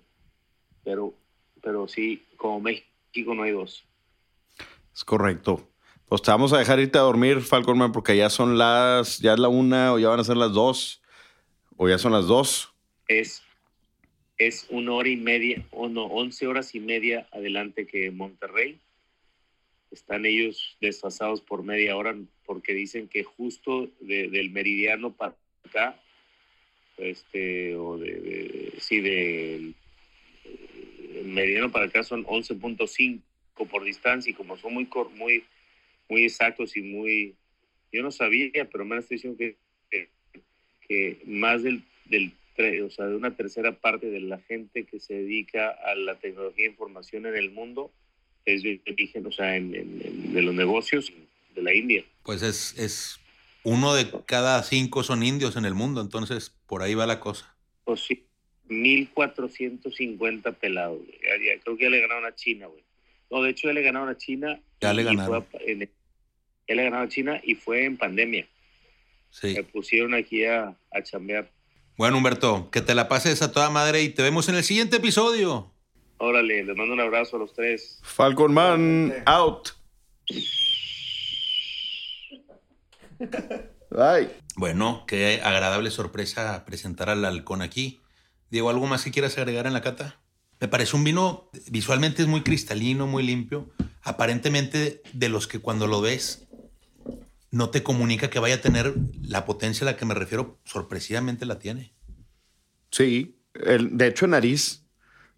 [0.84, 1.14] Pero,
[1.62, 3.84] pero sí, como México no hay dos.
[4.94, 5.68] Es correcto.
[6.07, 9.38] Pues te vamos a dejar irte a dormir, Falconman, porque ya son las, ya es
[9.38, 10.99] la una o ya van a ser las dos.
[11.83, 12.74] O ya son las dos.
[13.09, 13.43] Es,
[14.37, 18.78] es una hora y media, o no, once horas y media adelante que Monterrey.
[19.91, 22.14] Están ellos desfasados por media hora
[22.45, 25.35] porque dicen que justo de- del meridiano para
[25.66, 25.99] acá,
[26.99, 29.74] este, o de, sí, del
[31.14, 33.22] el meridiano para acá son 11.5
[33.70, 35.45] por distancia y como son muy, muy,
[36.11, 37.37] muy exactos y muy,
[37.91, 39.57] yo no sabía, pero me estoy diciendo que,
[40.91, 42.32] que, más del, del
[42.84, 46.66] o sea, de una tercera parte de la gente que se dedica a la tecnología
[46.66, 47.93] e información en el mundo
[48.45, 51.12] es de origen, o sea, en, en- en- de los negocios
[51.55, 52.05] de la India.
[52.24, 53.20] Pues es, es
[53.62, 57.55] uno de cada cinco son indios en el mundo, entonces por ahí va la cosa.
[57.84, 58.24] Pues sí,
[58.68, 60.99] 1450 pelados.
[60.99, 61.18] güey.
[61.22, 62.82] Ya- ya- creo que ya le ganaron a China, güey.
[63.30, 64.61] No, de hecho ya le ganaron a China.
[64.80, 65.36] Ya le ganaron.
[65.55, 65.88] a- en-
[66.68, 68.47] ya le ganaron a China y fue en pandemia.
[69.31, 69.55] Sí.
[69.55, 71.51] Me pusieron aquí a, a chambear.
[71.97, 74.97] Bueno, Humberto, que te la pases a toda madre y te vemos en el siguiente
[74.97, 75.72] episodio.
[76.18, 78.01] Órale, les mando un abrazo a los tres.
[78.03, 79.70] Falcon Man out.
[83.91, 84.31] Bye.
[84.57, 88.01] Bueno, qué agradable sorpresa presentar al halcón aquí.
[88.51, 90.20] Diego, ¿algo más que quieras agregar en la cata?
[90.59, 93.70] Me parece un vino, visualmente es muy cristalino, muy limpio.
[94.03, 96.49] Aparentemente, de los que cuando lo ves,
[97.51, 101.46] no te comunica que vaya a tener la potencia a la que me refiero, sorpresivamente
[101.46, 101.92] la tiene.
[102.90, 104.84] Sí, el, de hecho, en nariz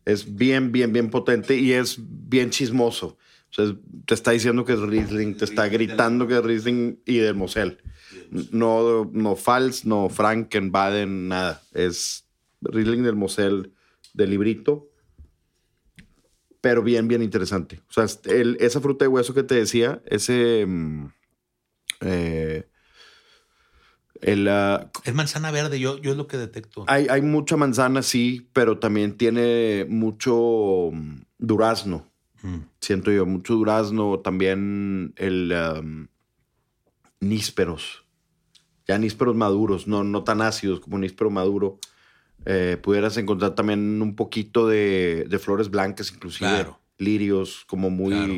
[0.05, 3.19] es bien, bien, bien potente y es bien chismoso.
[3.51, 7.19] O sea, te está diciendo que es Riesling, te está gritando que es Riesling y
[7.19, 7.83] del Mosel.
[8.31, 11.63] No, no Fals, no Franken, Baden, nada.
[11.73, 12.27] Es
[12.63, 13.73] Riesling del Mosel
[14.15, 14.89] del librito.
[16.61, 17.81] Pero bien, bien interesante.
[17.89, 20.65] O sea, el- esa fruta de hueso que te decía, ese.
[20.67, 21.09] mm,
[22.03, 22.69] eh,
[24.21, 26.85] el, ah, Es manzana verde, yo, yo es lo que detecto.
[26.87, 32.09] hay, hay mucha manzana, sí, pero también tiene mucho mm, durazno.
[32.43, 32.59] Mm.
[32.81, 34.21] Siento yo, mucho durazno.
[34.21, 36.07] También el um,
[37.21, 38.05] nísperos.
[38.87, 41.79] Ya nísperos maduros, no, no tan ácidos como níspero maduro.
[42.45, 46.81] Eh, pudieras encontrar también un poquito de, de flores blancas, inclusive Claro.
[46.99, 48.11] lirios, como muy.
[48.13, 48.35] Claro.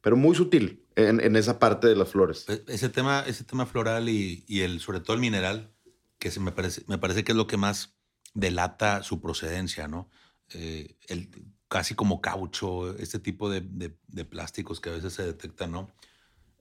[0.00, 2.46] Pero muy sutil en, en esa parte de las flores.
[2.48, 5.72] E- Ese tema, ese tema floral y, y el, sobre todo el mineral,
[6.18, 7.94] que se me parece, me parece que es lo que más
[8.34, 10.10] delata su procedencia, ¿no?
[10.54, 11.28] Eh, el,
[11.68, 15.90] casi como caucho, este tipo de, de- de plásticos que a veces se detectan, ¿no?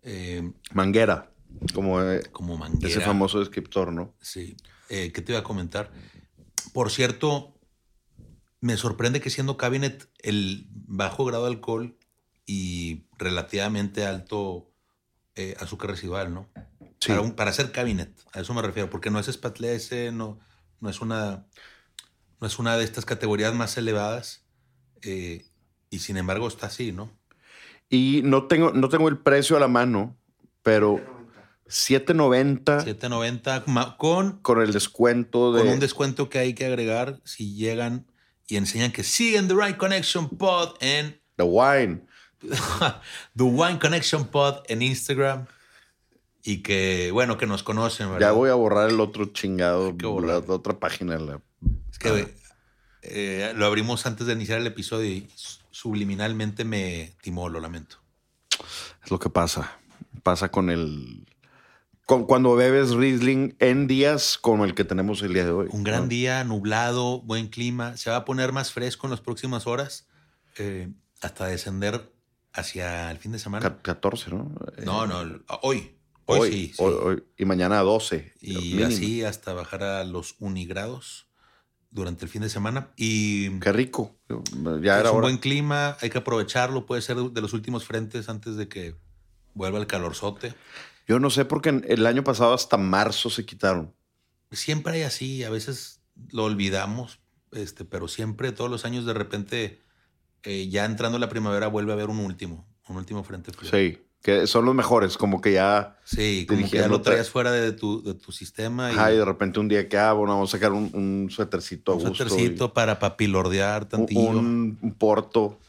[0.03, 1.31] Eh, Manguera,
[1.73, 2.87] como eh, como manguera.
[2.87, 4.13] ese famoso descriptor, ¿no?
[4.21, 4.55] Sí.
[4.87, 5.91] ¿Qué te iba a comentar?
[6.73, 7.57] Por cierto,
[8.61, 11.97] me sorprende que siendo cabinet el bajo grado de alcohol
[12.45, 14.71] y relativamente alto
[15.35, 16.49] eh, azúcar residual, ¿no?
[16.99, 17.09] Sí.
[17.09, 20.39] Para, un- para hacer cabinet, a eso me refiero, porque no es espatlese, no,
[20.79, 21.45] no, es una,
[22.39, 24.45] no es una de estas categorías más elevadas
[25.01, 25.45] eh,
[25.89, 27.11] y sin embargo está así, ¿no?
[27.89, 30.17] Y no tengo, no tengo el precio a la mano,
[30.63, 30.99] pero
[31.67, 37.21] 7.90 790 ma- con con el descuento de con un descuento que hay que agregar
[37.25, 38.05] si llegan
[38.47, 42.05] y enseñan que siguen The Right Connection Pod en The Wine.
[43.35, 45.45] The Wine Connection Pod en Instagram
[46.43, 48.27] y que, bueno, que nos conocen, ¿verdad?
[48.27, 51.17] Ya voy a borrar el otro chingado, la, la otra página.
[51.17, 51.41] la-
[51.91, 52.35] Es que
[53.01, 55.27] eh, lo abrimos antes de iniciar el episodio y
[55.71, 57.97] subliminalmente me timó, lo lamento.
[59.03, 59.71] es lo que pasa.
[60.23, 61.25] Pasa con el...
[62.05, 65.67] Con, cuando bebes Riesling en días como el que tenemos el día de hoy.
[65.71, 66.07] Un gran ¿no?
[66.07, 67.97] día, nublado, buen clima.
[67.97, 70.07] Se va a poner más fresco en las próximas horas
[70.59, 70.89] eh,
[71.21, 72.11] hasta descender
[72.55, 73.61] hacia el fin de semana.
[73.63, 74.51] Ca- 14, ¿no?
[74.77, 75.23] Eh, No, no,
[75.61, 75.91] hoy.
[76.27, 76.67] Hoy, sí.
[76.69, 76.73] sí.
[76.79, 77.23] hoy- hoy.
[77.37, 78.33] Y mañana 12.
[78.41, 81.27] y así hasta bajar a los unigrados
[81.91, 82.89] durante el fin de semana.
[82.97, 84.17] Y Qué rico.
[84.81, 85.25] Ya es era un hora.
[85.27, 86.85] buen clima, hay que aprovecharlo.
[86.85, 88.95] Puede ser de los últimos frentes antes de que
[89.53, 90.53] vuelva el calorzote.
[91.07, 93.93] Yo no sé por qué el año pasado hasta marzo se quitaron.
[94.51, 96.01] Siempre hay así, a veces
[96.31, 97.19] lo olvidamos,
[97.51, 99.81] este, pero siempre, todos los años, de repente,
[100.45, 103.69] eh, ya entrando la primavera, vuelve a haber un último, un último frente frío.
[103.69, 105.97] Sí, que son los mejores, como que ya...
[106.03, 108.91] Sí, como que ya lo traías fuera de tu, de tu sistema.
[108.91, 111.29] Y Ajá, y de repente un día que, ah, bueno, vamos a sacar un, un
[111.29, 112.23] suétercito a un gusto.
[112.25, 114.21] y suétercito para papilordear un, tantillo.
[114.21, 115.59] un- un porto.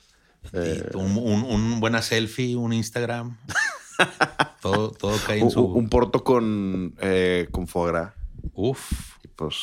[0.53, 0.99] Bendito.
[0.99, 3.37] Un, un- un buena selfie, un Instagram.
[4.62, 5.64] todo, todo cae en Un, su.
[5.64, 8.12] un porto con, eh, con foie gras.
[8.55, 9.17] Uf.
[9.25, 9.55] Y pues,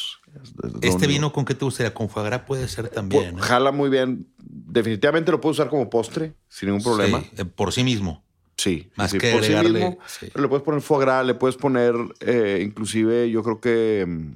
[0.41, 1.07] es- es lo Este único.
[1.07, 1.93] vino con qué te gustaría?
[1.93, 3.37] Con foie gras puede ser también.
[3.37, 3.41] ¿eh?
[3.41, 4.27] Jala muy bien.
[4.37, 7.21] Definitivamente lo puedo usar como postre sin ningún problema.
[7.21, 8.23] Sí, eh, por sí mismo.
[8.57, 8.91] Sí.
[8.95, 9.97] Más sí, que por sí agregarle- mismo.
[10.07, 10.27] sí.
[10.31, 14.33] Pero le puedes poner foie gras, le puedes poner, eh, inclusive, yo creo que, mm,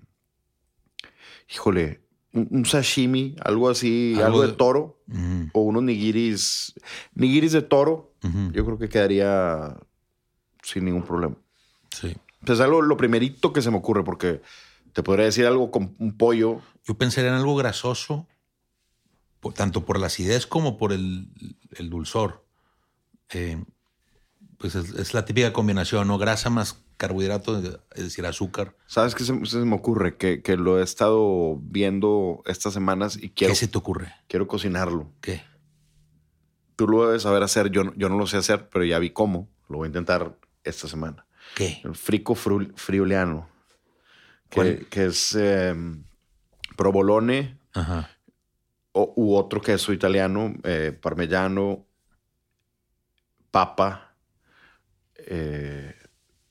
[1.54, 2.02] híjole,
[2.34, 5.02] un, sashimi, algo así, Algo algo, de, de- toro,
[5.54, 6.74] o unos nigiris,
[7.16, 8.14] nigiris de toro,
[8.52, 9.76] yo creo que quedaría
[10.62, 11.36] sin ningún problema.
[11.90, 12.16] Sí.
[12.46, 14.42] Pues es algo, lo primerito que se me ocurre, porque
[14.94, 16.62] te podría decir algo con un pollo.
[16.86, 18.28] Yo pensaría en algo grasoso,
[19.40, 21.28] por- tanto por la acidez como por el,
[21.72, 22.46] el dulzor.
[23.30, 23.64] Eh,
[24.58, 26.18] pues es, es la típica combinación, ¿no?
[26.18, 27.60] Grasa más carbohidrato,
[27.94, 28.76] es decir, azúcar.
[28.88, 30.18] ¿Sabes qué se, se me ocurre?
[30.18, 34.14] Que, que lo he estado viendo estas semanas y quiero, ¿Qué se te ocurre?
[34.28, 35.12] quiero cocinarlo.
[35.22, 35.44] ¿Qué?
[36.76, 39.48] Tú lo debes saber hacer, yo, yo no lo sé hacer, pero ya vi cómo.
[39.70, 41.27] Lo voy a intentar esta semana.
[41.56, 41.82] ¿Qué?
[41.84, 43.48] El frico friuliano,
[44.50, 45.76] que, que es eh,
[46.76, 48.10] provolone Ajá.
[48.92, 51.86] o, u otro queso italiano, eh, parmellano,
[53.52, 54.14] papa,
[55.18, 55.94] eh,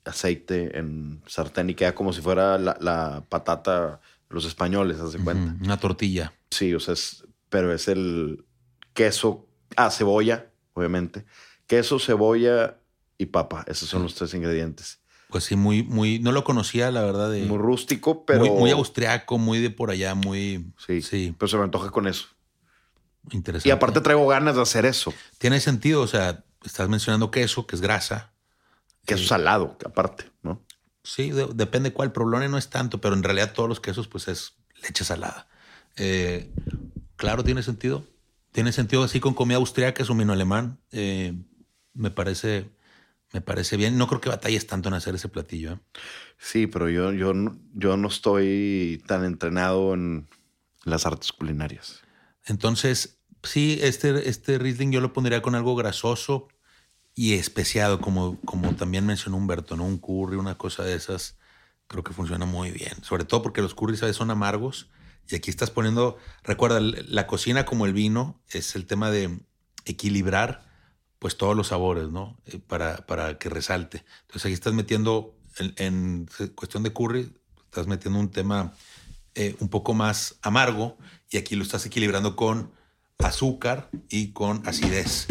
[0.05, 5.21] aceite en sartén y queda como si fuera la, la patata los españoles, haz de
[5.21, 5.55] cuenta.
[5.65, 6.33] Una tortilla.
[6.51, 8.45] Sí, o sea, es- pero es el
[8.93, 11.25] queso, ah, cebolla, obviamente.
[11.67, 12.77] Queso, cebolla
[13.19, 13.65] y papa.
[13.69, 15.01] Esos son los tres ingredientes.
[15.29, 18.41] Pues sí, muy, muy, no lo conocía, la verdad, de Muy rústico, pero.
[18.47, 22.07] muy, muy austriaco, muy de por allá, muy Sí, sí, pero se me antoja con
[22.07, 22.29] eso.
[23.33, 23.69] interesante.
[23.69, 25.13] Y aparte traigo ganas de hacer eso.
[25.39, 28.33] tiene sentido, o sea, estás mencionando queso, que es grasa.
[29.05, 29.29] Queso Sí.
[29.29, 30.63] salado, aparte, ¿no?
[31.03, 32.13] Sí, de- depende cuál.
[32.13, 35.49] Provolone no es tanto, pero en realidad todos los quesos, pues es leche salada.
[35.97, 36.53] Eh,
[37.17, 38.05] claro, tiene sentido.
[38.53, 40.79] Tiene sentido así con comida austriaca, es un vino alemán.
[40.93, 41.35] Eh,
[41.95, 42.69] me parece,
[43.37, 43.99] me parece bien.
[43.99, 45.75] No creo que batalles tanto en hacer ese platillo.
[45.75, 45.79] ¿eh?
[46.39, 50.27] Sí, pero yo, yo, no- yo no estoy tan entrenado en
[50.85, 52.01] las artes culinarias.
[52.47, 56.49] Entonces, sí, este, este Riesling yo lo pondría con algo grasoso
[57.15, 59.85] y especiado, como, como también mencionó Humberto, ¿no?
[59.85, 61.39] Un curry, una cosa de esas,
[61.89, 63.03] creo que funciona muy bien.
[63.03, 64.91] Sobre todo porque los curries a veces son amargos
[65.29, 69.41] y aquí estás poniendo, recuerda, la cocina como el vino es el tema de
[69.85, 70.66] equilibrar
[71.19, 72.37] pues todos los sabores, ¿no?
[72.47, 74.05] Eh, Para, para que resalte.
[74.23, 75.35] Entonces aquí estás metiendo,
[75.77, 77.33] en, cuestión de curry,
[77.65, 78.73] estás metiendo un tema
[79.35, 80.97] eh, un poco más amargo
[81.31, 82.71] y aquí lo estás equilibrando con
[83.19, 85.27] azúcar y con acidez.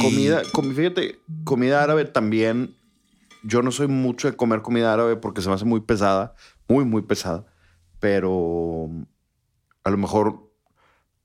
[0.00, 2.74] Comida, comi- fíjate, comida árabe también.
[3.42, 6.34] Yo no soy mucho de comer comida árabe porque se me hace muy pesada,
[6.68, 7.44] muy, muy pesada.
[7.98, 8.88] Pero
[9.84, 10.50] a lo mejor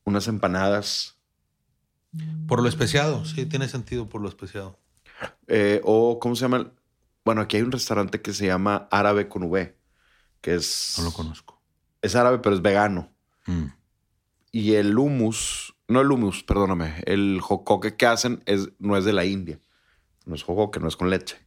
[0.03, 1.16] unas empanadas
[2.47, 4.80] Por lo especiado, sí, tiene sentido por lo especiado.
[5.47, 6.72] eh, o, ¿cómo se llama?
[7.26, 9.76] Bueno, aquí hay un restaurante que se llama Árabe con V,
[10.41, 11.61] que es, No lo conozco.
[12.01, 13.11] es árabe, pero es vegano.
[13.47, 13.65] Mm.
[14.51, 19.13] Y el hummus, no el hummus, perdóname, el jocoque que hacen es, no es de
[19.13, 19.59] la India.
[20.26, 21.38] No es jocoque, no es con leche.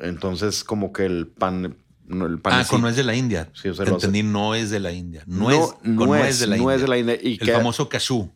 [0.00, 1.76] Entonces, como que el pan,
[2.06, 3.50] no, el Ah, panecito- con nuez de la India.
[3.54, 5.22] Sí, o sea, entendí, no es de la India.
[5.26, 6.74] No, con no es de la no India.
[6.76, 7.18] es de la India.
[7.22, 8.30] Y El queda- famoso cashew.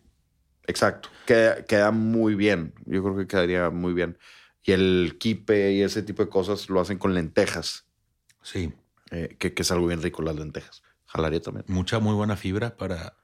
[0.69, 1.09] Exacto.
[1.27, 2.73] Queda, queda muy bien.
[2.87, 4.17] Yo creo que quedaría muy bien.
[4.63, 7.87] Y el kipe y ese tipo de cosas lo hacen con lentejas,
[8.43, 8.73] Sí,
[9.11, 10.83] eh, que, que es algo bien rico las lentejas.
[11.07, 11.65] Jalaría también.
[11.69, 13.17] mucha, muy buena fibra para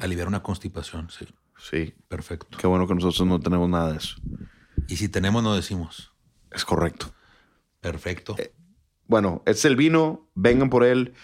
[0.00, 1.08] aliviar una constipación.
[1.10, 1.26] Sí,
[1.58, 1.94] Sí.
[2.08, 2.56] perfecto.
[2.58, 4.16] Qué bueno que nosotros no tenemos nada de eso.
[4.86, 6.12] Y si tenemos, no decimos.
[6.52, 7.12] Es correcto.
[7.80, 8.36] Perfecto.
[8.38, 8.52] Eh,
[9.06, 11.14] Bueno, es el vino, vengan por él.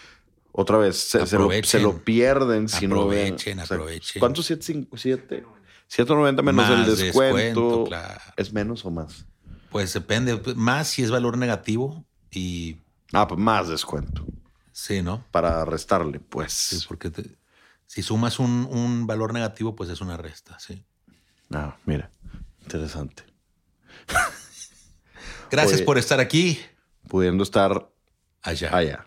[0.56, 1.64] Otra vez, se, se lo, Aprovechen.
[1.70, 3.24] se lo pierden si no ven.
[3.34, 4.20] Aprovechen, aprovechen.
[4.20, 4.46] ¿Cuántos?
[4.46, 5.44] ¿Siete, cinco, siete?
[5.90, 7.84] 7.90 menos Más el descuento.
[7.88, 8.20] claro.
[8.36, 9.26] ¿Es menos o más?
[9.70, 10.40] Pues depende.
[10.54, 12.76] Más si es valor negativo y
[13.12, 14.24] Ah, pues más descuento.
[14.72, 15.24] sí, ¿no?
[15.32, 16.52] Para restarle, pues.
[16.52, 17.36] Sí, porque te-
[17.86, 20.84] si sumas un, un valor negativo, pues es una resta, sí.
[21.52, 22.10] Ah, mira.
[22.62, 23.24] Interesante.
[25.50, 25.84] Gracias Oye.
[25.84, 26.58] por estar aquí.
[27.08, 27.90] Pudiendo estar
[28.42, 28.74] Allá.
[28.76, 29.06] allá.